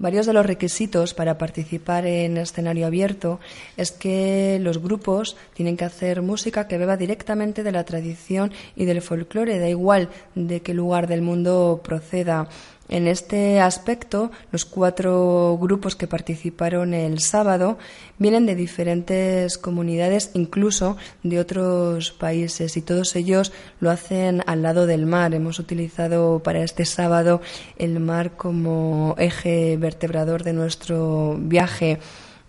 Varios 0.00 0.26
de 0.26 0.32
los 0.32 0.46
requisitos 0.46 1.12
para 1.12 1.38
participar 1.38 2.06
en 2.06 2.36
escenario 2.36 2.86
abierto 2.86 3.40
es 3.76 3.90
que 3.90 4.60
los 4.62 4.78
grupos 4.78 5.36
tienen 5.54 5.76
que 5.76 5.84
hacer 5.84 6.22
música 6.22 6.68
que 6.68 6.78
beba 6.78 6.96
directamente 6.96 7.64
de 7.64 7.72
la 7.72 7.82
tradición 7.82 8.52
y 8.76 8.84
del 8.84 9.02
folclore, 9.02 9.58
da 9.58 9.68
igual 9.68 10.08
de 10.36 10.62
qué 10.62 10.72
lugar 10.72 11.08
del 11.08 11.22
mundo 11.22 11.80
proceda. 11.82 12.48
En 12.88 13.06
este 13.06 13.60
aspecto, 13.60 14.30
los 14.50 14.64
cuatro 14.64 15.58
grupos 15.60 15.94
que 15.94 16.06
participaron 16.06 16.94
el 16.94 17.20
sábado 17.20 17.76
vienen 18.18 18.46
de 18.46 18.54
diferentes 18.54 19.58
comunidades, 19.58 20.30
incluso 20.32 20.96
de 21.22 21.38
otros 21.38 22.12
países, 22.12 22.76
y 22.78 22.82
todos 22.82 23.14
ellos 23.14 23.52
lo 23.80 23.90
hacen 23.90 24.42
al 24.46 24.62
lado 24.62 24.86
del 24.86 25.04
mar. 25.04 25.34
Hemos 25.34 25.58
utilizado 25.58 26.40
para 26.42 26.62
este 26.62 26.86
sábado 26.86 27.42
el 27.76 28.00
mar 28.00 28.36
como 28.36 29.14
eje 29.18 29.76
vertebrador 29.76 30.42
de 30.42 30.54
nuestro 30.54 31.36
viaje 31.38 31.98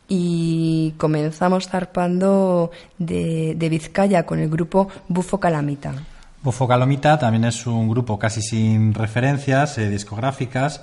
y 0.08 0.94
comenzamos 0.98 1.68
zarpando 1.68 2.72
de, 2.98 3.56
Vizcaya 3.70 4.26
con 4.26 4.40
el 4.40 4.50
grupo 4.50 4.90
Bufo 5.08 5.40
Calamita. 5.40 5.94
Bufo 6.42 6.70
Calomita 6.70 7.20
también 7.20 7.44
es 7.44 7.68
un 7.68 7.90
grupo 7.90 8.18
casi 8.18 8.42
sin 8.42 8.94
referencias 8.94 9.78
eh, 9.78 9.90
discográficas. 9.90 10.82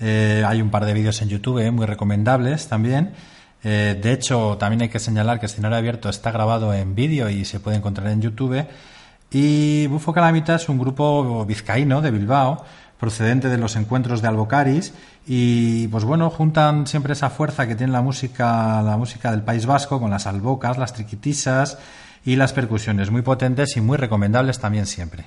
Eh, 0.00 0.42
hay 0.44 0.60
un 0.60 0.70
par 0.70 0.84
de 0.84 0.94
vídeos 0.94 1.22
en 1.22 1.28
YouTube 1.28 1.60
eh, 1.60 1.70
muy 1.70 1.86
recomendables 1.86 2.66
también. 2.66 3.12
de 3.62 4.12
hecho, 4.12 4.56
también 4.58 4.82
hay 4.82 4.88
que 4.88 5.00
señalar 5.00 5.40
que 5.40 5.46
Escenario 5.46 5.76
Abierto 5.76 6.08
está 6.08 6.30
grabado 6.30 6.72
en 6.72 6.94
vídeo 6.94 7.28
y 7.28 7.44
se 7.44 7.58
puede 7.58 7.76
encontrar 7.76 8.08
en 8.08 8.20
YouTube. 8.20 8.64
Y 9.30 9.88
Bufo 9.88 10.12
Calamita 10.12 10.54
es 10.54 10.68
un 10.68 10.78
grupo 10.78 11.44
vizcaíno 11.44 12.00
de 12.00 12.12
Bilbao, 12.12 12.64
procedente 12.98 13.48
de 13.48 13.58
los 13.58 13.74
encuentros 13.74 14.22
de 14.22 14.28
Albocaris 14.28 14.92
y 15.26 15.88
pues 15.88 16.04
bueno, 16.04 16.30
juntan 16.30 16.86
siempre 16.86 17.12
esa 17.12 17.30
fuerza 17.30 17.66
que 17.66 17.74
tiene 17.74 17.92
la 17.92 18.02
música, 18.02 18.82
la 18.82 18.96
música 18.96 19.32
del 19.32 19.42
País 19.42 19.66
Vasco 19.66 19.98
con 19.98 20.10
las 20.10 20.26
albocas, 20.26 20.78
las 20.78 20.92
triquitisas, 20.92 21.78
y 22.26 22.36
las 22.36 22.52
percusiones 22.52 23.10
muy 23.10 23.22
potentes 23.22 23.76
y 23.78 23.80
muy 23.80 23.96
recomendables 23.96 24.58
también 24.58 24.84
siempre. 24.84 25.24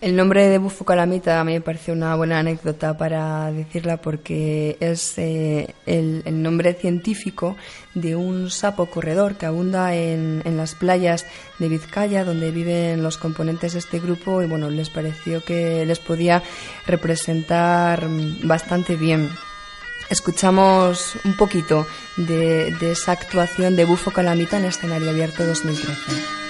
El 0.00 0.14
nombre 0.14 0.46
de 0.46 0.58
Bufo 0.58 0.84
Calamita 0.84 1.40
a 1.40 1.44
me 1.44 1.60
parece 1.60 1.90
una 1.90 2.14
buena 2.14 2.38
anécdota 2.38 2.96
para 2.96 3.50
decirla 3.50 3.96
porque 3.96 4.76
es 4.78 5.18
eh, 5.18 5.74
el, 5.86 6.22
nombre 6.40 6.74
científico 6.74 7.56
de 7.94 8.14
un 8.14 8.48
sapo 8.48 8.86
corredor 8.86 9.34
que 9.34 9.46
abunda 9.46 9.96
en, 9.96 10.42
en, 10.44 10.56
las 10.56 10.76
playas 10.76 11.26
de 11.58 11.68
Vizcaya 11.68 12.24
donde 12.24 12.52
viven 12.52 13.02
los 13.02 13.18
componentes 13.18 13.72
de 13.72 13.80
este 13.80 13.98
grupo 13.98 14.40
y 14.40 14.46
bueno, 14.46 14.70
les 14.70 14.88
pareció 14.88 15.44
que 15.44 15.84
les 15.84 15.98
podía 15.98 16.44
representar 16.86 18.06
bastante 18.44 18.94
bien. 18.94 19.28
Escuchamos 20.10 21.16
un 21.24 21.36
poquito 21.36 21.86
de, 22.16 22.72
de 22.80 22.92
esa 22.92 23.12
actuación 23.12 23.76
de 23.76 23.84
Bufo 23.84 24.10
Calamita 24.10 24.56
en 24.56 24.64
escenario 24.64 25.10
abierto 25.10 25.44
2013. 25.46 26.47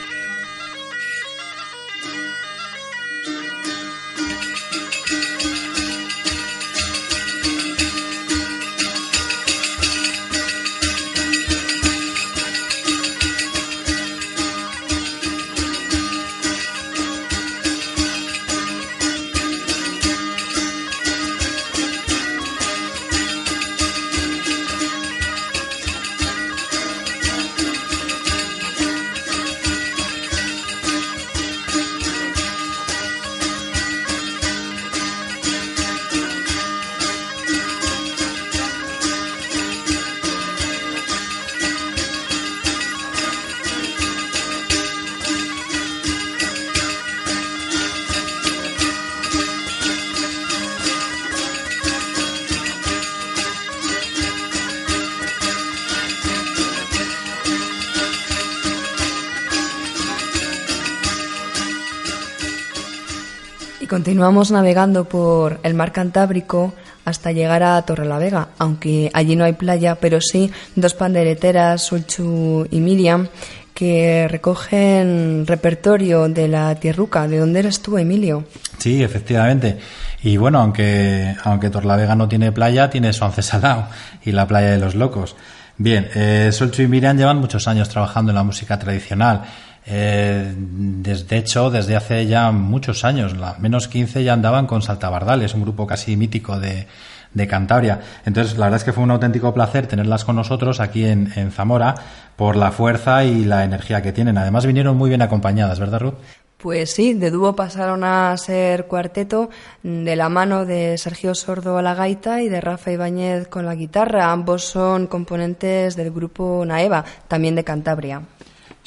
Continuamos 63.98 64.52
navegando 64.52 65.08
por 65.08 65.58
el 65.64 65.74
mar 65.74 65.90
Cantábrico 65.90 66.72
hasta 67.04 67.32
llegar 67.32 67.64
a 67.64 67.82
Torrelavega, 67.82 68.50
aunque 68.56 69.11
allí 69.12 69.34
no 69.34 69.42
hay 69.44 69.54
playa, 69.54 69.96
pero 69.96 70.20
sí 70.20 70.52
dos 70.76 70.94
pandereteras, 70.94 71.82
Sulchu 71.82 72.64
y 72.70 72.78
Miriam, 72.78 73.26
que 73.74 74.28
recogen 74.28 75.44
repertorio 75.48 76.28
de 76.28 76.46
la 76.46 76.76
tierruca. 76.76 77.26
¿De 77.26 77.38
dónde 77.38 77.58
eres 77.58 77.82
tú, 77.82 77.98
Emilio? 77.98 78.44
Sí, 78.78 79.02
efectivamente. 79.02 79.80
Y 80.22 80.37
bueno, 80.37 80.61
aunque, 80.61 81.34
aunque 81.42 81.68
Torrelavega 81.68 82.14
no 82.14 82.28
tiene 82.28 82.52
playa, 82.52 82.88
tiene 82.90 83.12
su 83.12 83.24
ancesalao 83.24 83.88
y 84.24 84.30
la 84.30 84.46
playa 84.46 84.70
de 84.70 84.78
los 84.78 84.94
locos. 84.94 85.34
Bien, 85.76 86.08
eh, 86.14 86.52
y 86.78 86.87
Miriam 86.87 87.16
llevan 87.16 87.38
muchos 87.38 87.66
años 87.66 87.88
trabajando 87.88 88.30
en 88.30 88.37
la 88.37 88.44
música 88.44 88.78
tradicional 88.78 89.42
eh, 89.90 90.53
desde 90.57 91.38
hecho, 91.38 91.70
desde 91.70 91.96
hace 91.96 92.27
ya 92.27 92.51
muchos 92.51 93.05
años, 93.05 93.35
menos 93.59 93.88
15 93.88 94.22
ya 94.22 94.35
andaban 94.35 94.66
con 94.66 94.83
Saltabardales, 94.83 95.55
un 95.55 95.62
grupo 95.62 95.87
casi 95.87 96.16
mítico 96.16 96.61
de, 96.61 96.87
de 97.33 97.46
Cantabria. 97.46 98.01
Entonces, 98.27 98.59
la 98.59 98.66
verdad 98.66 98.79
es 98.79 98.85
que 98.85 98.92
fue 98.92 99.05
un 99.05 99.11
auténtico 99.11 99.55
placer 99.55 99.87
tenerlas 99.87 100.24
con 100.27 100.37
nosotros 100.37 100.81
aquí 100.81 101.07
en, 101.07 101.33
en, 101.37 101.51
Zamora 101.53 101.94
por 102.37 102.57
la 102.57 102.70
fuerza 102.70 103.24
y 103.24 103.44
la 103.44 103.64
energía 103.64 104.03
que 104.03 104.12
tienen. 104.12 104.37
Además, 104.37 104.66
vinieron 104.66 104.96
muy 104.96 105.09
bien 105.09 105.22
acompañadas, 105.22 105.81
¿verdad, 105.81 106.01
Ruth? 106.01 106.14
Pues 106.59 106.90
sí, 106.90 107.14
de 107.14 107.31
dúo 107.31 107.55
pasaron 107.55 108.03
a 108.03 108.37
ser 108.37 108.87
cuarteto 108.87 109.48
de 109.85 110.16
la 110.16 110.29
mano 110.29 110.66
de 110.66 110.98
Sergio 110.98 111.35
Sordo 111.37 111.79
a 111.79 111.83
la 111.83 111.94
gaita 111.94 112.42
y 112.42 112.48
de 112.48 112.61
Rafa 112.61 112.90
Ibáñez 112.90 113.46
con 113.46 113.64
la 113.64 113.77
guitarra. 113.77 114.33
Ambos 114.33 114.64
son 114.64 115.07
componentes 115.07 115.94
del 115.94 116.11
grupo 116.11 116.64
Naeva, 116.66 117.05
también 117.29 117.55
de 117.55 117.62
Cantabria. 117.62 118.22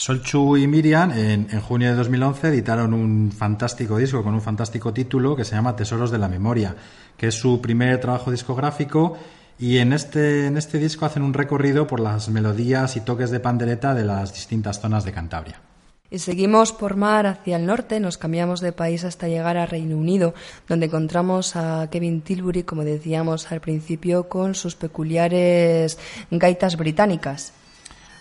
Solchu 0.02 0.58
y 0.58 0.66
Miriam 0.66 1.12
en, 1.12 1.48
junio 1.62 1.90
de 1.90 1.96
2011 1.96 2.48
editaron 2.48 2.96
un 2.96 3.32
fantástico 3.32 3.98
disco 3.98 4.24
con 4.24 4.34
un 4.34 4.42
fantástico 4.42 4.92
título 4.92 5.36
que 5.36 5.46
se 5.46 5.54
llama 5.54 5.76
Tesoros 5.76 6.10
de 6.10 6.18
la 6.18 6.28
Memoria, 6.28 6.76
que 7.16 7.28
es 7.28 7.36
su 7.36 7.62
primer 7.62 8.00
trabajo 8.00 8.32
discográfico 8.32 9.16
y 9.60 9.78
en 9.78 9.94
este, 9.94 10.48
en 10.48 10.58
este 10.58 10.80
disco 10.80 11.06
hacen 11.06 11.22
un 11.22 11.36
recorrido 11.36 11.86
por 11.86 12.00
las 12.00 12.30
melodías 12.30 12.96
y 12.96 13.02
toques 13.02 13.30
de 13.30 13.42
pandereta 13.42 13.94
de 13.94 14.04
las 14.04 14.34
distintas 14.34 14.82
zonas 14.82 15.06
de 15.06 15.12
Cantabria. 15.12 15.62
Y 16.10 16.18
seguimos 16.18 16.74
por 16.74 16.96
mar 16.96 17.28
hacia 17.28 17.58
el 17.58 17.68
norte, 17.68 18.00
nos 18.00 18.18
cambiamos 18.18 18.60
de 18.60 18.72
país 18.72 19.04
hasta 19.04 19.28
llegar 19.28 19.56
a 19.58 19.68
Reino 19.68 19.96
Unido, 19.96 20.34
donde 20.68 20.88
encontramos 20.88 21.56
a 21.56 21.88
Kevin 21.92 22.22
Tilbury, 22.22 22.64
como 22.64 22.84
decíamos 22.84 23.52
al 23.52 23.62
principio, 23.62 24.28
con 24.28 24.56
sus 24.56 24.76
peculiares 24.76 26.00
gaitas 26.32 26.76
británicas. 26.76 27.54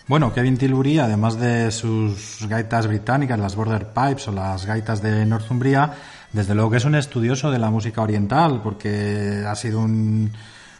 Bueno, 0.07 0.33
Kevin 0.33 0.57
Tilbury, 0.57 0.97
además 0.97 1.39
de 1.39 1.71
sus 1.71 2.45
gaitas 2.49 2.87
británicas, 2.87 3.39
las 3.39 3.55
Border 3.55 3.87
Pipes 3.93 4.27
o 4.27 4.31
las 4.31 4.65
gaitas 4.65 5.01
de 5.01 5.25
Northumbria, 5.25 5.93
desde 6.33 6.55
luego 6.55 6.71
que 6.71 6.77
es 6.77 6.85
un 6.85 6.95
estudioso 6.95 7.51
de 7.51 7.59
la 7.59 7.69
música 7.69 8.01
oriental, 8.01 8.61
porque 8.63 9.45
ha 9.47 9.55
sido 9.55 9.79
un, 9.79 10.31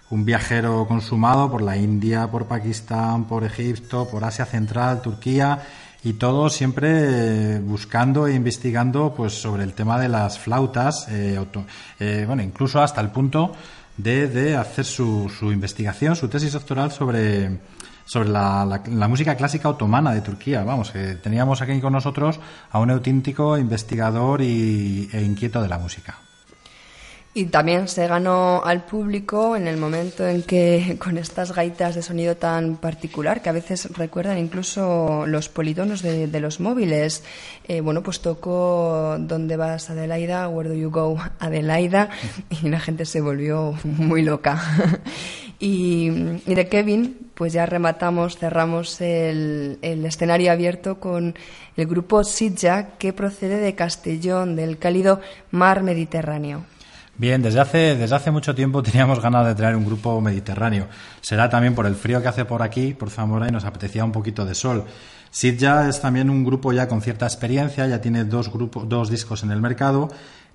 viajero 0.10 0.86
consumado 0.88 1.50
por 1.50 1.62
la 1.62 1.78
India, 1.78 2.30
por 2.30 2.46
Pakistán, 2.46 3.26
por 3.26 3.46
Egipto, 3.46 4.10
por 4.10 4.26
Asia 4.26 4.46
Central, 4.46 5.02
Turquía 5.02 5.62
y 6.04 6.14
todo 6.14 6.50
siempre 6.50 7.60
buscando 7.60 8.28
e 8.28 8.34
investigando 8.34 9.14
pues 9.16 9.40
sobre 9.40 9.64
el 9.64 9.72
tema 9.72 9.98
de 10.00 10.10
las 10.10 10.38
flautas, 10.38 11.08
eh, 11.10 11.40
eh, 12.00 12.24
bueno, 12.28 12.42
incluso 12.42 12.82
hasta 12.82 13.00
el 13.00 13.10
punto 13.10 13.54
de, 13.96 14.28
de 14.28 14.58
hacer 14.58 14.84
su, 14.84 15.30
su 15.30 15.52
investigación, 15.52 16.18
su 16.18 16.28
tesis 16.28 16.52
doctoral 16.52 16.92
sobre 16.92 17.60
sobre 18.06 18.30
la, 18.30 18.82
la, 18.88 19.08
música 19.08 19.36
clásica 19.36 19.70
otomana 19.70 20.14
de 20.14 20.22
Turquía. 20.22 20.64
Vamos, 20.64 20.92
que 20.92 21.16
teníamos 21.16 21.62
aquí 21.62 21.80
con 21.80 21.94
nosotros 21.94 22.40
a 22.72 22.80
un 22.80 22.92
auténtico 22.92 23.58
investigador 23.58 24.42
y, 24.42 25.10
e 25.12 25.22
inquieto 25.22 25.62
de 25.62 25.68
la 25.68 25.78
música. 25.78 26.18
Y 27.34 27.46
también 27.46 27.88
se 27.88 28.08
ganó 28.08 28.62
al 28.66 28.84
público 28.84 29.56
en 29.56 29.66
el 29.66 29.78
momento 29.78 30.28
en 30.28 30.44
que, 30.44 30.98
con 31.00 31.18
estas 31.18 31.54
gaitas 31.54 31.96
de 31.96 32.02
sonido 32.02 32.36
tan 32.36 32.76
particular, 32.76 33.42
que 33.42 33.48
a 33.48 33.54
veces 33.54 33.88
recuerdan 33.96 34.38
incluso 34.38 35.26
los 35.26 35.48
politonos 35.48 36.02
de, 36.02 36.28
los 36.42 36.60
móviles, 36.60 37.24
eh, 37.70 37.80
bueno, 37.80 38.04
pues 38.04 38.20
tocó 38.20 39.16
¿Dónde 39.18 39.56
vas, 39.56 39.90
Adelaida? 39.90 40.50
Where 40.50 40.68
do 40.68 40.76
you 40.76 40.92
go, 40.92 41.18
Adelaida? 41.40 42.10
Y 42.50 42.68
la 42.68 42.82
gente 42.82 43.06
se 43.06 43.22
volvió 43.22 43.76
muy 43.86 44.24
loca. 44.24 44.62
Y, 45.62 46.10
de 46.10 46.68
Kevin, 46.68 47.30
pues 47.36 47.54
ya 47.54 47.68
rematamos, 47.68 48.38
cerramos 48.38 49.00
el, 49.00 49.78
escenario 49.82 50.52
abierto 50.52 51.00
con 51.00 51.36
el 51.78 51.88
grupo 51.88 52.24
Sidja, 52.24 52.98
que 52.98 53.14
procede 53.14 53.58
de 53.58 53.76
Castellón, 53.76 54.56
del 54.56 54.80
cálido 54.80 55.22
mar 55.52 55.84
Mediterráneo. 55.84 56.66
Bien, 57.16 57.44
desde 57.44 57.60
hace, 57.60 57.96
desde 57.96 58.16
hace 58.16 58.32
mucho 58.32 58.56
tiempo 58.56 58.82
teníamos 58.84 59.22
ganas 59.22 59.46
de 59.46 59.54
traer 59.54 59.76
un 59.76 59.86
grupo 59.86 60.20
mediterráneo. 60.20 60.88
Será 61.22 61.48
también 61.48 61.76
por 61.76 61.86
el 61.86 61.96
frío 61.96 62.24
que 62.24 62.28
hace 62.28 62.46
por 62.46 62.64
aquí, 62.64 62.96
por 62.96 63.12
Zamora, 63.12 63.48
y 63.48 63.52
nos 63.52 63.64
apetecía 63.64 64.04
un 64.04 64.12
poquito 64.12 64.46
de 64.46 64.56
sol. 64.56 64.86
Sid 65.30 65.60
ya 65.60 65.88
es 65.88 66.02
también 66.02 66.32
un 66.32 66.44
grupo 66.44 66.74
ya 66.74 66.88
con 66.88 67.02
cierta 67.02 67.28
experiencia, 67.28 67.86
ya 67.88 68.02
tiene 68.02 68.26
dos, 68.26 68.52
grupos, 68.52 68.90
dos 68.90 69.12
discos 69.12 69.44
en 69.44 69.52
el 69.52 69.62
mercado 69.62 70.10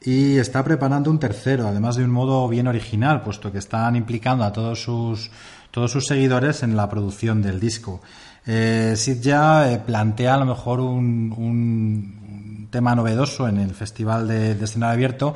y 0.06 0.38
está 0.38 0.62
preparando 0.62 1.10
un 1.10 1.18
tercero, 1.18 1.66
además 1.66 1.96
de 1.96 2.04
un 2.04 2.12
modo 2.12 2.48
bien 2.48 2.68
original, 2.68 3.22
puesto 3.22 3.50
que 3.50 3.58
están 3.58 3.96
implicando 3.96 4.44
a 4.44 4.52
todos 4.52 4.80
sus, 4.80 5.32
todos 5.72 5.90
sus 5.90 6.06
seguidores 6.06 6.62
en 6.62 6.76
la 6.76 6.88
producción 6.88 7.42
del 7.42 7.58
disco. 7.58 8.00
Eh, 8.46 8.94
Sid 8.96 9.20
ya 9.20 9.72
eh, 9.72 9.80
plantea 9.84 10.34
a 10.34 10.38
lo 10.38 10.44
mejor 10.44 10.78
un, 10.78 11.34
un, 11.36 12.68
tema 12.70 12.94
novedoso 12.94 13.48
en 13.48 13.58
el 13.58 13.74
Festival 13.74 14.28
de, 14.28 14.54
de 14.54 14.64
Escenario 14.64 14.94
Abierto 14.94 15.34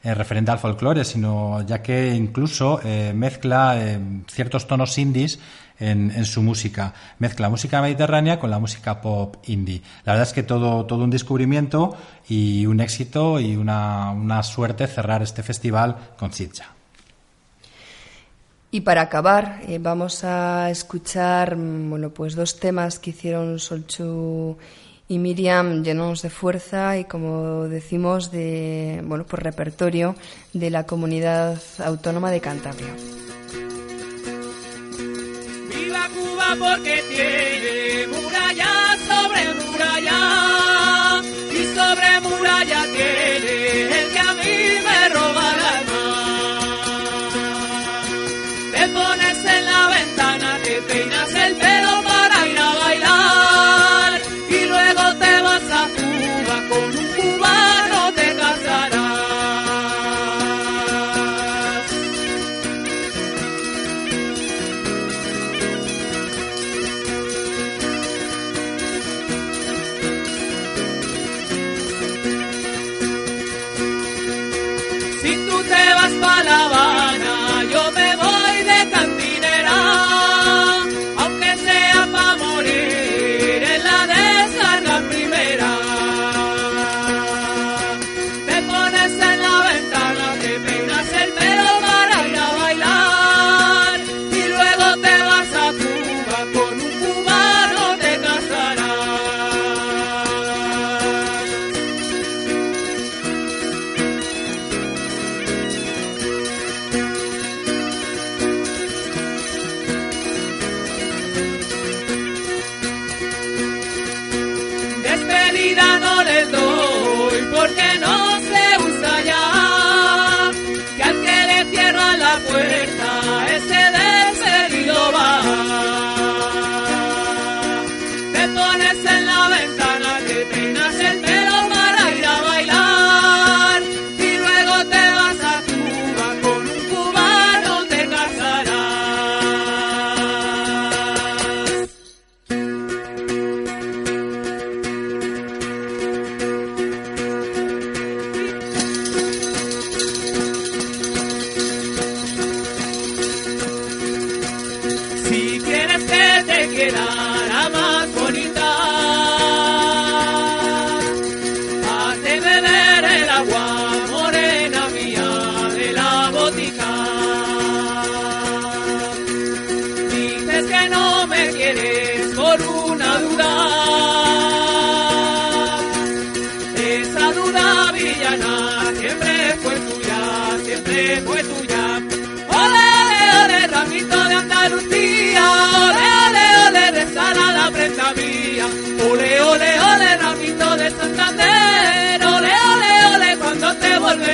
eh, 0.00 0.14
referente 0.14 0.52
al 0.52 0.60
folclore, 0.60 1.04
sino 1.04 1.60
ya 1.62 1.82
que 1.82 2.14
incluso 2.14 2.80
eh, 2.84 3.12
mezcla 3.12 3.74
eh, 3.76 3.98
ciertos 4.30 4.68
tonos 4.68 4.96
indies 4.96 5.40
en, 5.80 6.24
su 6.24 6.40
música. 6.40 6.94
Mezcla 7.18 7.48
música 7.48 7.82
mediterránea 7.82 8.38
con 8.38 8.50
la 8.50 8.60
música 8.60 9.00
pop 9.00 9.36
indie. 9.46 9.82
La 10.04 10.12
verdad 10.12 10.28
es 10.28 10.32
que 10.32 10.44
todo, 10.44 10.86
todo 10.86 11.02
un 11.02 11.10
descubrimiento 11.10 11.96
y 12.28 12.66
un 12.66 12.80
éxito 12.80 13.40
y 13.40 13.56
una, 13.56 14.10
una 14.10 14.42
suerte 14.44 14.86
cerrar 14.86 15.22
este 15.22 15.42
festival 15.42 15.96
con 16.16 16.32
Sitja. 16.32 16.66
Y 18.70 18.82
para 18.82 19.02
acabar, 19.02 19.60
vamos 19.80 20.24
a 20.24 20.68
escuchar 20.70 21.56
bueno, 21.56 22.10
pues 22.10 22.34
dos 22.34 22.58
temas 22.60 22.98
que 22.98 23.10
hicieron 23.10 23.58
Solchu 23.58 24.58
y 25.08 25.18
Miriam 25.18 25.82
llenos 25.82 26.20
de 26.22 26.30
fuerza 26.30 26.98
y, 26.98 27.04
como 27.04 27.66
decimos, 27.68 28.30
de 28.30 29.00
bueno, 29.04 29.24
pues 29.24 29.42
repertorio 29.42 30.14
de 30.52 30.70
la 30.70 30.84
comunidad 30.84 31.58
autónoma 31.78 32.30
de 32.30 32.40
Cantabria. 32.40 32.94
Viva 35.70 36.08
Cuba 36.14 36.56
porque 36.58 37.02
tiene 37.08 38.06
muralla 38.08 38.96
sobre 39.08 39.54
muralla 39.64 41.22
y 41.52 41.64
sobre 41.74 42.20
muralla 42.20 42.82
tiene 42.84 44.00
el 44.00 44.12
que 44.12 44.18
a 44.18 44.34
mí 44.34 44.58
me 44.86 45.08
roba 45.08 45.54
el 45.54 45.60
alma. 45.76 46.04
Te 48.72 48.88
pones 48.88 49.44
en 49.56 49.64
la 49.64 49.88
ventana, 49.88 50.58
te 50.62 50.82
peinas 50.82 51.32
el 51.32 51.54
pelo 51.56 51.77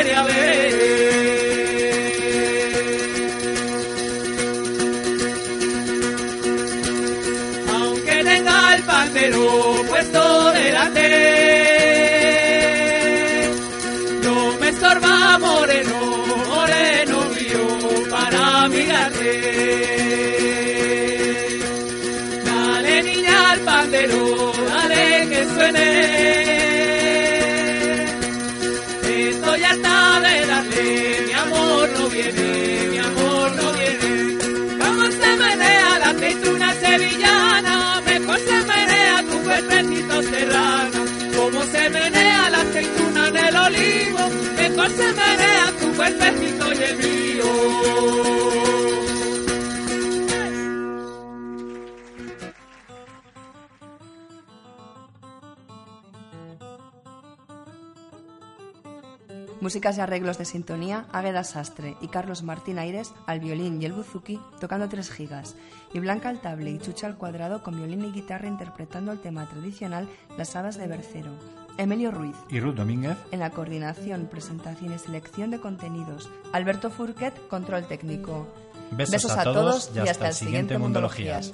ver. 0.04 1.03
Viene, 32.14 32.88
mi 32.90 32.98
amor 32.98 33.52
no 33.56 33.72
viene. 33.72 34.38
Cómo 34.82 35.04
se 35.20 35.30
menea 35.44 35.98
la 35.98 36.10
aceituna 36.10 36.74
sevillana, 36.74 38.02
mejor 38.06 38.38
se 38.38 38.58
menea 38.72 39.16
tu 39.30 39.36
cuerpecito 39.42 40.22
serrano. 40.22 41.00
Cómo 41.36 41.62
se 41.64 41.90
menea 41.90 42.50
la 42.50 42.60
aceituna 42.60 43.28
en 43.28 43.36
el 43.36 43.56
olivo, 43.56 44.22
mejor 44.56 44.90
se 44.90 45.08
menea 45.22 45.66
tu 45.80 45.86
cuerpecito 45.96 46.53
Músicas 59.74 59.98
y 59.98 60.02
arreglos 60.02 60.38
de 60.38 60.44
sintonía, 60.44 61.06
Águeda 61.10 61.42
Sastre 61.42 61.96
y 62.00 62.06
Carlos 62.06 62.44
Martín 62.44 62.78
Aires 62.78 63.12
al 63.26 63.40
violín 63.40 63.82
y 63.82 63.86
el 63.86 63.92
buzuki 63.92 64.38
tocando 64.60 64.88
3 64.88 65.10
gigas, 65.10 65.56
y 65.92 65.98
Blanca 65.98 66.28
al 66.28 66.40
table 66.40 66.70
y 66.70 66.78
Chucha 66.78 67.08
al 67.08 67.16
cuadrado 67.16 67.64
con 67.64 67.76
violín 67.76 68.04
y 68.04 68.12
guitarra 68.12 68.46
interpretando 68.46 69.10
el 69.10 69.18
tema 69.18 69.48
tradicional 69.48 70.08
Las 70.38 70.54
Hadas 70.54 70.78
de 70.78 70.86
Bercero. 70.86 71.32
Emilio 71.76 72.12
Ruiz. 72.12 72.36
Y 72.50 72.60
Ruth 72.60 72.76
Domínguez. 72.76 73.16
En 73.32 73.40
la 73.40 73.50
coordinación, 73.50 74.28
presentación 74.30 74.94
y 74.94 74.98
selección 75.00 75.50
de 75.50 75.58
contenidos. 75.58 76.30
Alberto 76.52 76.88
Furquet, 76.88 77.34
control 77.48 77.88
técnico. 77.88 78.46
Besos, 78.92 79.32
a, 79.32 79.42
todos 79.42 79.90
y 79.92 80.08
hasta, 80.08 80.28
el 80.28 80.34
siguiente 80.34 80.78
Mundologías. 80.78 81.52